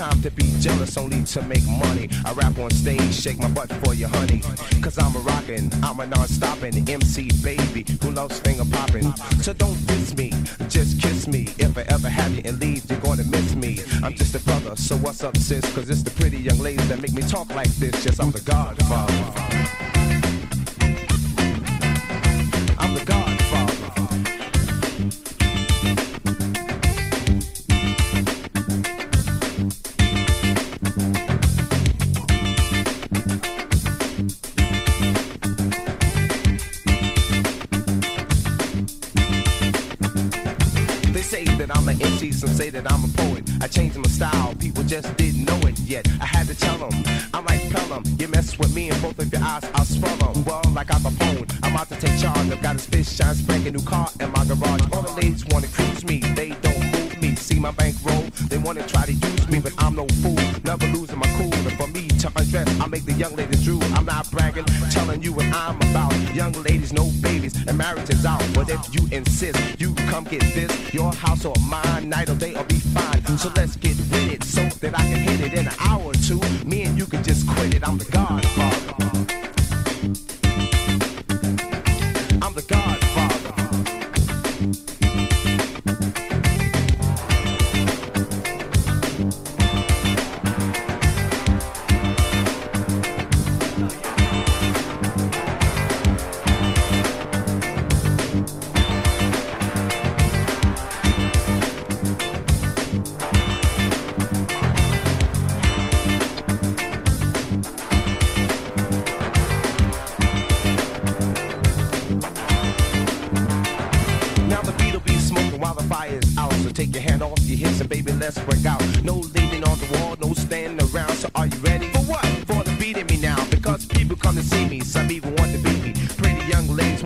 time 0.01 0.21
to 0.23 0.31
be 0.31 0.51
jealous, 0.59 0.97
only 0.97 1.23
to 1.23 1.43
make 1.43 1.63
money. 1.67 2.09
I 2.25 2.33
rap 2.33 2.57
on 2.57 2.71
stage, 2.71 3.13
shake 3.13 3.37
my 3.37 3.49
butt 3.49 3.71
for 3.83 3.93
you, 3.93 4.07
honey. 4.07 4.41
Cause 4.81 4.97
I'm 4.97 5.15
a 5.15 5.19
rockin', 5.19 5.69
I'm 5.83 5.99
a 5.99 6.07
non-stoppin' 6.07 6.89
MC 6.89 7.29
baby 7.43 7.85
who 8.01 8.09
loves 8.09 8.39
finger 8.39 8.65
popping. 8.71 9.13
So 9.43 9.53
don't 9.53 9.77
diss 9.85 10.17
me, 10.17 10.31
just 10.69 10.99
kiss 10.99 11.27
me. 11.27 11.49
If 11.59 11.77
I 11.77 11.83
ever 11.93 12.09
have 12.09 12.33
you 12.33 12.41
and 12.45 12.59
leave, 12.59 12.89
you're 12.89 12.99
gonna 13.01 13.25
miss 13.25 13.53
me. 13.53 13.79
I'm 14.01 14.15
just 14.15 14.33
a 14.33 14.39
brother, 14.39 14.75
so 14.75 14.97
what's 14.97 15.23
up, 15.23 15.37
sis? 15.37 15.63
Cause 15.75 15.87
it's 15.91 16.01
the 16.01 16.11
pretty 16.19 16.37
young 16.37 16.57
ladies 16.57 16.89
that 16.89 16.99
make 16.99 17.13
me 17.13 17.21
talk 17.21 17.53
like 17.53 17.69
this. 17.75 18.03
Yes, 18.03 18.19
I'm 18.19 18.31
the 18.31 18.41
godfather. 18.41 20.00
Shine, 53.11 53.35
spanking 53.35 53.73
new 53.73 53.83
car 53.83 54.07
in 54.19 54.31
my 54.31 54.45
garage. 54.45 54.81
All 54.93 55.01
the 55.03 55.13
ladies 55.15 55.45
wanna 55.45 55.67
cruise 55.67 56.03
me, 56.05 56.19
they 56.35 56.49
don't 56.61 56.79
move 56.91 57.21
me. 57.21 57.35
See 57.35 57.59
my 57.59 57.71
bankroll, 57.71 58.23
they 58.49 58.57
wanna 58.57 58.87
try 58.87 59.05
to 59.05 59.13
use 59.13 59.47
me, 59.49 59.59
but 59.59 59.73
I'm 59.77 59.95
no 59.95 60.07
fool. 60.21 60.39
Never 60.63 60.87
losing 60.87 61.19
my 61.19 61.27
cool. 61.37 61.53
And 61.53 61.77
for 61.77 61.87
me 61.87 62.07
to 62.07 62.31
undress, 62.35 62.67
I 62.79 62.87
make 62.87 63.05
the 63.05 63.13
young 63.13 63.35
ladies 63.35 63.63
drool. 63.63 63.83
I'm 63.95 64.05
not 64.05 64.29
bragging, 64.31 64.65
telling 64.91 65.21
you 65.21 65.33
what 65.33 65.45
I'm 65.47 65.75
about. 65.89 66.13
Young 66.33 66.53
ladies, 66.63 66.93
no 66.93 67.11
babies, 67.21 67.55
and 67.67 67.77
marriage 67.77 68.09
is 68.09 68.25
out. 68.25 68.43
But 68.53 68.69
if 68.69 68.81
you 68.95 69.07
insist, 69.11 69.59
you 69.79 69.93
come 70.09 70.23
get 70.23 70.41
this. 70.53 70.71
Your 70.93 71.11
house 71.13 71.45
or 71.45 71.55
mine, 71.67 72.09
night 72.09 72.29
or 72.29 72.35
day, 72.35 72.53
will 72.53 72.63
be 72.63 72.79
fine. 72.79 73.21
So 73.37 73.51
let's 73.55 73.75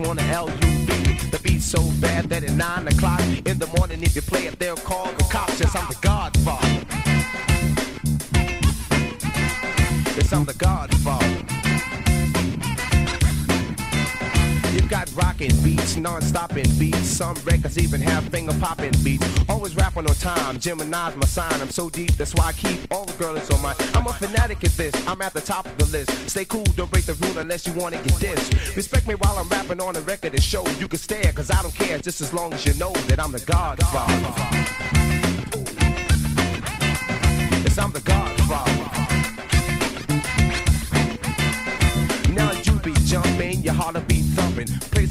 ladies 0.06 0.24
wanna 0.24 0.46
LUB. 0.46 1.30
The 1.30 1.40
beat's 1.42 1.64
so 1.64 1.80
bad 2.00 2.26
that 2.26 2.44
at 2.44 2.52
nine 2.52 2.86
o'clock 2.88 3.20
in 3.46 3.58
the 3.58 3.66
morning, 3.78 4.02
if 4.02 4.14
you 4.14 4.22
play 4.22 4.46
it, 4.46 4.58
they'll 4.58 4.76
call 4.76 5.06
the 5.06 5.24
cops. 5.24 5.60
Yes, 5.60 5.74
I'm 5.74 5.88
the 5.88 5.96
Godfather. 6.00 6.86
Yes, 10.16 10.32
I'm 10.32 10.44
the 10.44 10.54
Godfather. 10.54 10.95
Got 15.36 15.48
rockin' 15.48 15.62
beats, 15.62 15.96
non-stopping 15.96 16.78
beats. 16.78 17.06
Some 17.06 17.34
records 17.44 17.78
even 17.78 18.00
have 18.00 18.24
finger 18.28 18.54
popping 18.60 18.92
beats. 19.02 19.26
Always 19.48 19.74
rapping 19.76 20.08
on 20.08 20.14
time, 20.16 20.58
Gemini's 20.58 21.16
my 21.16 21.26
sign. 21.26 21.60
I'm 21.60 21.70
so 21.70 21.90
deep, 21.90 22.12
that's 22.12 22.34
why 22.34 22.46
I 22.46 22.52
keep 22.52 22.80
all 22.90 23.04
the 23.04 23.12
girls 23.14 23.50
on 23.50 23.62
my. 23.62 23.74
I'm 23.94 24.06
a 24.06 24.12
fanatic 24.12 24.64
at 24.64 24.70
this. 24.72 24.94
I'm 25.06 25.20
at 25.22 25.32
the 25.32 25.40
top 25.40 25.66
of 25.66 25.76
the 25.78 25.86
list. 25.86 26.10
Stay 26.28 26.44
cool, 26.44 26.64
don't 26.76 26.90
break 26.90 27.04
the 27.04 27.14
rule 27.14 27.38
unless 27.38 27.66
you 27.66 27.72
wanna 27.74 27.96
get 27.96 28.14
dissed. 28.14 28.76
Respect 28.76 29.06
me 29.06 29.14
while 29.14 29.36
I'm 29.38 29.48
rapping 29.48 29.80
on 29.80 29.94
the 29.94 30.02
record 30.02 30.34
and 30.34 30.42
show. 30.42 30.66
You 30.78 30.88
can 30.88 30.98
stare, 30.98 31.32
cause 31.32 31.50
I 31.50 31.62
don't 31.62 31.74
care, 31.74 31.98
just 31.98 32.20
as 32.20 32.32
long 32.32 32.52
as 32.52 32.64
you 32.64 32.74
know 32.74 32.92
that 33.08 33.20
I'm 33.20 33.32
the 33.32 33.40
Godfather. 33.40 34.74
I'm 37.78 37.92
the 37.92 38.00
Godfather. 38.00 38.96
Now 42.32 42.52
you 42.64 42.72
be 42.80 42.92
jumping, 43.04 43.60
your 43.62 43.74
heart'll 43.74 44.00
be 44.02 44.22
thumping, 44.22 44.66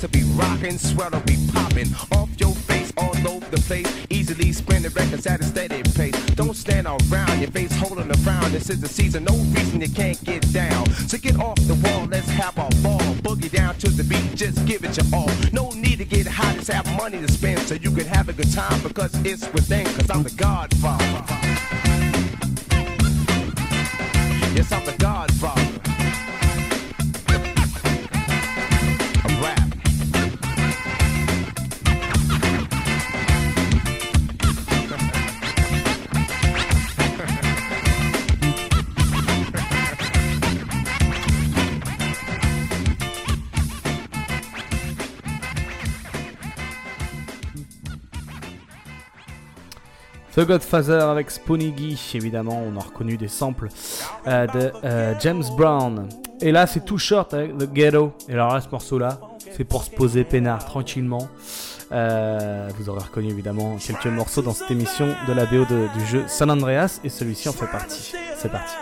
to 0.06 0.12
be 0.12 0.24
rocking, 0.34 0.78
sweaters 0.78 1.22
be 1.24 1.38
popping 1.52 1.88
off 2.12 2.30
your 2.38 2.54
face 2.54 2.94
all 2.98 3.16
over 3.28 3.46
the 3.50 3.62
place. 3.62 3.88
Easily 4.10 4.52
spinning 4.52 4.92
records 4.92 5.26
at 5.26 5.40
a 5.40 5.44
steady 5.44 5.82
pace. 5.94 6.16
Don't 6.36 6.56
stand 6.56 6.86
around 6.86 7.40
your 7.40 7.50
face 7.52 7.76
holding 7.76 8.10
a 8.12 8.18
frown. 8.18 8.52
This 8.52 8.70
is 8.70 8.82
the 8.82 8.88
season, 8.88 9.24
no 9.24 9.34
reason 9.34 9.82
you 9.82 9.90
can't 9.90 10.22
get 10.24 10.42
down. 10.54 10.86
So 11.10 11.18
get 11.18 11.40
off 11.40 11.56
the 11.68 11.76
wall, 11.84 12.06
let's 12.06 12.30
have 12.30 12.56
a 12.58 12.70
ball. 12.84 13.00
Boogie 13.26 13.52
down 13.52 13.76
to 13.76 13.90
the 13.90 14.04
beat, 14.04 14.36
just 14.36 14.64
give 14.66 14.84
it 14.84 14.96
your 14.98 15.08
all. 15.14 15.30
No 15.52 15.72
need 15.72 15.98
to 16.00 16.06
get 16.06 16.28
high, 16.28 16.56
just 16.56 16.72
have 16.72 16.86
money 16.98 17.20
to 17.20 17.32
spend 17.32 17.62
so 17.62 17.76
you 17.76 17.92
can 17.92 18.06
have 18.06 18.30
a 18.30 18.34
good 18.34 18.52
time 18.52 18.82
because 18.84 19.14
it's 19.26 19.52
within. 19.54 19.86
Cause 19.86 20.10
I'm 20.10 20.24
the 20.24 20.32
Godfather. 20.32 21.24
Yes, 24.56 24.72
I'm 24.72 24.86
the 24.86 24.92
Godfather. 24.92 25.15
The 50.36 50.42
Godfather 50.42 51.10
avec 51.10 51.32
Spoonie 51.32 51.72
Guy, 51.72 51.98
évidemment, 52.14 52.62
on 52.62 52.78
a 52.78 52.82
reconnu 52.82 53.16
des 53.16 53.30
samples 53.30 53.70
euh, 54.28 54.46
de 54.48 54.72
euh, 54.84 55.14
James 55.22 55.46
Brown. 55.56 56.10
Et 56.42 56.52
là, 56.52 56.68
c'est 56.68 56.84
Too 56.84 56.98
Short 56.98 57.34
avec 57.34 57.58
The 57.58 57.72
Ghetto. 57.72 58.12
Et 58.28 58.34
alors 58.34 58.54
là, 58.54 58.60
ce 58.60 58.68
morceau-là, 58.70 59.18
c'est 59.56 59.64
pour 59.64 59.86
se 59.86 59.92
poser 59.92 60.26
peinard 60.26 60.66
tranquillement. 60.66 61.30
Euh, 61.94 62.68
vous 62.78 62.90
aurez 62.90 63.04
reconnu 63.04 63.30
évidemment 63.30 63.78
quelques 63.78 64.08
morceaux 64.08 64.42
dans 64.42 64.54
cette 64.54 64.72
émission 64.72 65.08
de 65.26 65.32
la 65.32 65.46
BO 65.46 65.64
du 65.64 66.06
jeu 66.06 66.26
San 66.28 66.52
Andreas 66.52 67.00
et 67.06 67.10
celui-ci 67.10 67.48
en 67.48 67.54
fait 67.54 67.68
partie. 67.68 68.14
C'est 68.38 68.52
parti. 68.52 68.74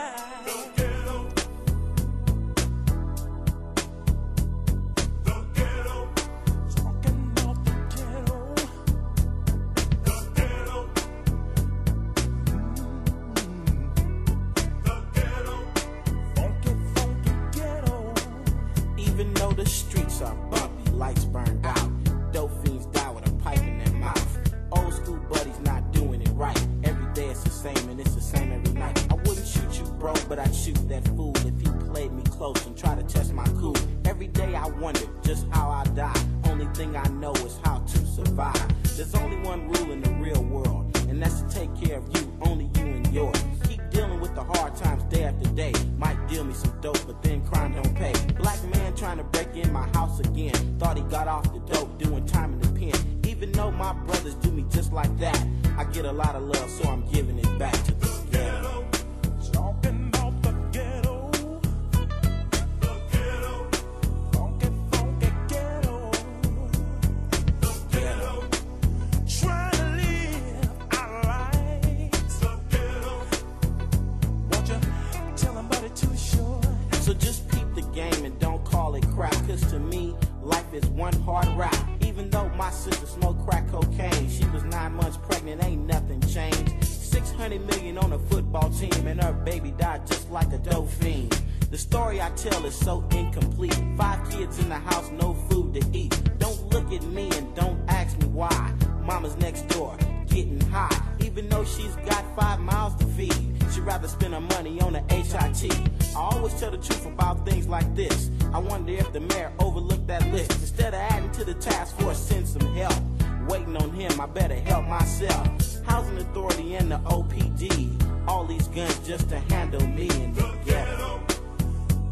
better 114.33 114.55
help 114.55 114.87
myself. 114.87 115.47
Housing 115.85 116.17
Authority 116.17 116.75
and 116.75 116.91
the 116.91 116.97
OPD. 116.97 118.27
All 118.27 118.45
these 118.45 118.67
guns 118.69 118.97
just 119.07 119.29
to 119.29 119.39
handle 119.53 119.85
me 119.87 120.09
and 120.09 120.35
the 120.35 120.53
ghetto. 120.65 121.21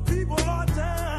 People 0.06 0.40
are 0.42 0.66
down. 0.68 1.11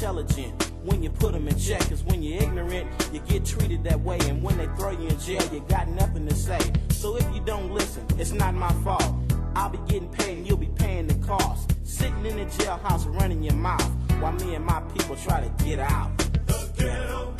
intelligent. 0.00 0.72
When 0.82 1.02
you 1.02 1.10
put 1.10 1.32
them 1.32 1.46
in 1.46 1.58
check, 1.58 1.80
cause 1.90 2.02
when 2.04 2.22
you're 2.22 2.42
ignorant, 2.42 2.88
you 3.12 3.20
get 3.20 3.44
treated 3.44 3.84
that 3.84 4.00
way. 4.00 4.18
And 4.22 4.42
when 4.42 4.56
they 4.56 4.64
throw 4.78 4.92
you 4.92 5.08
in 5.08 5.20
jail, 5.20 5.42
you 5.52 5.60
got 5.68 5.88
nothing 5.88 6.26
to 6.26 6.34
say. 6.34 6.58
So 6.88 7.16
if 7.16 7.34
you 7.34 7.42
don't 7.44 7.70
listen, 7.70 8.06
it's 8.18 8.32
not 8.32 8.54
my 8.54 8.72
fault. 8.82 9.14
I'll 9.54 9.68
be 9.68 9.78
getting 9.92 10.08
paid 10.08 10.38
and 10.38 10.46
you'll 10.46 10.56
be 10.56 10.70
paying 10.76 11.06
the 11.06 11.26
cost. 11.26 11.74
Sitting 11.84 12.24
in 12.24 12.38
the 12.38 12.46
jailhouse 12.46 13.14
running 13.20 13.42
your 13.42 13.56
mouth 13.56 13.90
while 14.20 14.32
me 14.32 14.54
and 14.54 14.64
my 14.64 14.80
people 14.96 15.16
try 15.16 15.42
to 15.42 15.64
get 15.64 15.78
out. 15.78 16.16
The 16.46 16.72
ghetto. 16.78 17.39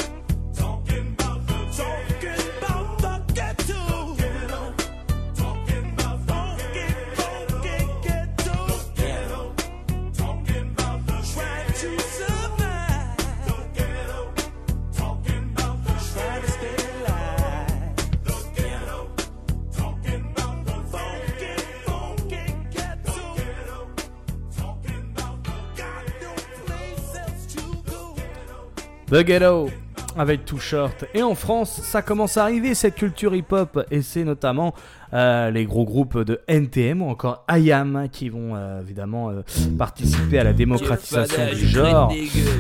The 29.11 29.25
Ghetto 29.25 29.69
avec 30.17 30.45
Too 30.45 30.59
Short. 30.59 31.05
Et 31.15 31.23
en 31.25 31.35
France, 31.35 31.81
ça 31.83 32.01
commence 32.01 32.37
à 32.37 32.45
arriver 32.45 32.77
cette 32.77 32.95
culture 32.95 33.35
hip-hop 33.35 33.85
et 33.91 34.03
c'est 34.03 34.23
notamment 34.23 34.73
euh, 35.13 35.51
les 35.51 35.65
gros 35.65 35.85
groupes 35.85 36.19
de 36.19 36.41
NTM 36.47 37.03
ou 37.03 37.11
encore 37.11 37.45
IAM 37.51 38.09
qui 38.13 38.29
vont 38.29 38.55
euh, 38.55 38.81
évidemment 38.81 39.31
euh, 39.31 39.43
participer 39.79 40.39
à 40.39 40.45
la 40.45 40.53
démocratisation 40.53 41.43
du 41.53 41.67
genre 41.67 42.13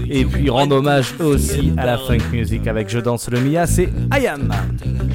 et 0.08 0.24
puis 0.24 0.50
rendre 0.50 0.76
hommage 0.76 1.14
aussi 1.20 1.72
à 1.76 1.86
la 1.86 1.98
funk 1.98 2.18
music 2.32 2.66
avec 2.66 2.88
Je 2.88 2.98
danse 2.98 3.28
le 3.30 3.40
Mia, 3.40 3.66
c'est 3.66 3.88
IAM. 4.18 4.52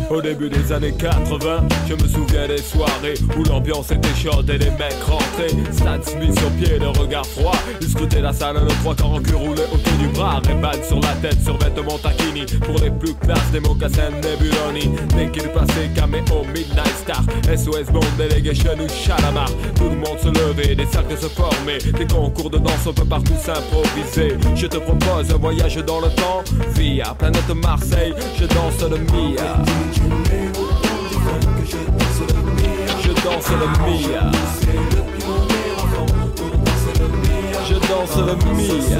Au 0.09 0.21
début 0.21 0.49
des 0.49 0.71
années 0.71 0.93
80, 0.93 1.67
je 1.89 1.93
me 1.93 2.07
souviens 2.07 2.47
des 2.47 2.57
soirées 2.57 3.15
où 3.37 3.43
l'ambiance 3.43 3.91
était 3.91 4.13
chaude 4.15 4.49
et 4.49 4.57
les 4.57 4.71
mecs 4.71 5.01
rentraient. 5.05 5.55
Stan 5.71 6.01
Smith 6.03 6.39
sur 6.39 6.49
pied, 6.51 6.77
le 6.79 6.87
regard 6.87 7.25
froid. 7.25 7.55
Ils 7.81 7.89
scrutaient 7.89 8.21
la 8.21 8.31
salle, 8.31 8.57
nos 8.57 8.67
trois 8.67 8.95
quarts 8.95 9.13
en 9.13 9.21
cul 9.21 9.33
roulés 9.33 9.63
autour 9.73 9.97
du 9.99 10.07
bras. 10.09 10.41
Ray-Ban 10.45 10.83
sur 10.87 10.99
la 10.99 11.13
tête, 11.15 11.41
sur 11.41 11.57
vêtements 11.57 11.97
taquini. 11.97 12.45
Pour 12.61 12.75
les 12.79 12.91
plus 12.91 13.15
classes, 13.15 13.51
des 13.51 13.59
mocassins 13.59 14.11
Nebuloni. 14.11 14.95
Dès 15.15 15.31
qu'il 15.31 15.49
passait, 15.49 15.89
caméo, 15.95 16.43
Midnight 16.53 16.95
Star. 17.03 17.24
SOS 17.45 17.91
Bond, 17.91 18.05
Delegation 18.17 18.73
ou 18.79 18.87
Chalamar. 18.89 19.49
Tout 19.75 19.89
le 19.89 19.95
monde 19.95 20.19
se 20.21 20.27
levait, 20.27 20.75
des 20.75 20.85
cercles 20.85 21.17
se 21.17 21.27
formaient. 21.27 21.77
Des 21.77 22.05
concours 22.07 22.49
de 22.49 22.57
danse, 22.57 22.85
on 22.87 22.93
peut 22.93 23.05
partout 23.05 23.33
s'improviser. 23.39 24.37
Je 24.55 24.67
te 24.67 24.77
propose 24.77 25.31
un 25.31 25.37
voyage 25.37 25.75
dans 25.77 25.99
le 25.99 26.09
temps. 26.09 26.43
Via 26.75 27.13
planète 27.17 27.49
Marseille, 27.63 28.13
je 28.39 28.45
danse 28.45 28.81
le 28.81 28.97
Mia. 28.97 29.55
Je 33.01 33.11
danse 33.23 33.49
le 33.49 33.67
Mia. 33.85 34.31
Je 37.67 37.75
danse 37.87 38.17
le 38.17 38.35
Mia. 38.55 38.95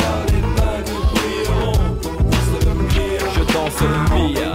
Je 3.35 3.43
danse 3.53 3.81
le 3.81 4.33
Mia. 4.33 4.54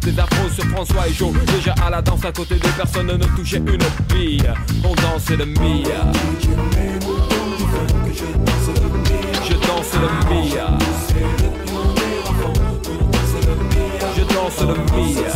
Des 0.00 0.18
afros 0.18 0.48
sur 0.50 0.64
François 0.64 1.08
et 1.08 1.12
Joe. 1.12 1.32
Déjà 1.56 1.74
à 1.84 1.90
la 1.90 2.02
danse 2.02 2.24
à 2.24 2.32
côté 2.32 2.56
de 2.56 2.68
personne 2.76 3.06
ne 3.06 3.24
touchait 3.36 3.58
une 3.58 3.78
bille. 4.14 4.42
On 4.84 4.94
dansait 4.94 5.36
le 5.36 5.46
Mia. 5.46 6.12
Je 9.44 9.54
danse 9.54 9.94
le 9.94 10.08
Mia. 10.28 10.78
Je 14.16 14.22
danse 14.34 14.60
le 14.60 14.74
Mia. 14.96 15.28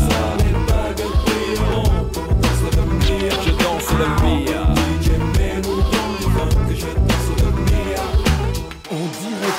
Je 3.44 3.50
danse 3.50 3.90
le 3.98 4.06
Mia. 4.26 4.65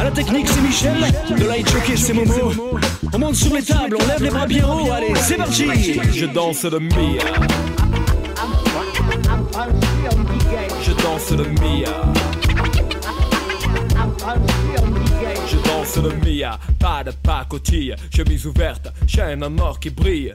À 0.00 0.04
la 0.04 0.10
technique, 0.12 0.48
c'est 0.48 0.62
Michel. 0.62 0.96
De 1.38 1.44
light 1.46 1.70
jockey, 1.70 1.94
c'est 1.94 2.14
Momo. 2.14 2.52
On 3.12 3.18
monte 3.18 3.34
sur 3.34 3.54
les 3.54 3.62
tables, 3.62 3.98
on 4.00 4.06
lève 4.06 4.22
les 4.22 4.30
bras 4.30 4.46
bien 4.46 4.66
haut. 4.66 4.90
Allez, 4.90 5.12
c'est 5.14 5.36
parti. 5.36 6.00
Je 6.14 6.24
danse 6.24 6.64
le 6.64 6.78
Mia. 6.78 7.22
Je 10.82 10.92
danse 11.02 11.30
le 11.32 11.44
Mia. 11.60 12.02
Je 15.46 15.56
danse 15.68 15.96
le 15.98 16.12
Mia, 16.24 16.58
pas 16.78 17.04
de 17.04 17.10
pacotille, 17.10 17.94
chemise 18.10 18.46
ouverte, 18.46 18.88
chaîne 19.06 19.44
en 19.44 19.58
or 19.58 19.78
qui 19.78 19.90
brille. 19.90 20.34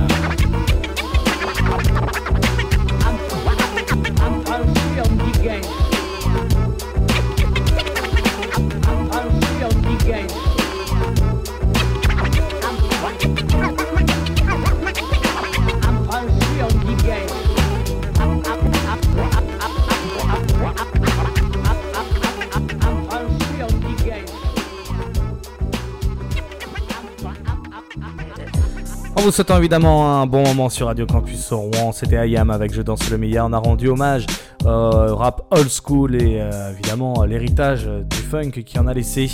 Vous 29.23 29.31
souhaitant 29.31 29.59
évidemment 29.59 30.19
un 30.19 30.25
bon 30.25 30.41
moment 30.43 30.67
sur 30.69 30.87
Radio 30.87 31.05
Campus 31.05 31.53
Rouen, 31.53 31.91
c'était 31.91 32.17
Ayam 32.17 32.49
avec 32.49 32.73
Je 32.73 32.81
danse 32.81 33.07
le 33.11 33.19
meilleur. 33.19 33.45
On 33.45 33.53
a 33.53 33.59
rendu 33.59 33.87
hommage 33.87 34.25
au 34.65 35.15
rap 35.15 35.43
old 35.51 35.69
school 35.69 36.15
et 36.15 36.41
euh, 36.41 36.71
évidemment 36.71 37.23
l'héritage 37.23 37.85
du 37.85 38.17
funk 38.17 38.63
qui 38.65 38.79
en 38.79 38.87
a 38.87 38.95
laissé. 38.95 39.29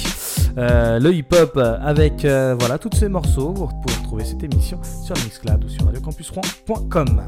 Euh, 0.58 1.00
le 1.00 1.14
hip-hop 1.14 1.58
avec 1.82 2.26
euh, 2.26 2.56
voilà 2.60 2.78
tous 2.78 2.98
ces 2.98 3.08
morceaux. 3.08 3.54
Vous 3.54 3.68
pouvez 3.68 3.98
retrouver 4.00 4.26
cette 4.26 4.44
émission 4.44 4.78
sur 4.84 5.16
Mixcloud 5.24 5.64
ou 5.64 5.70
sur 5.70 5.86
radiocampusrouen.com. 5.86 7.22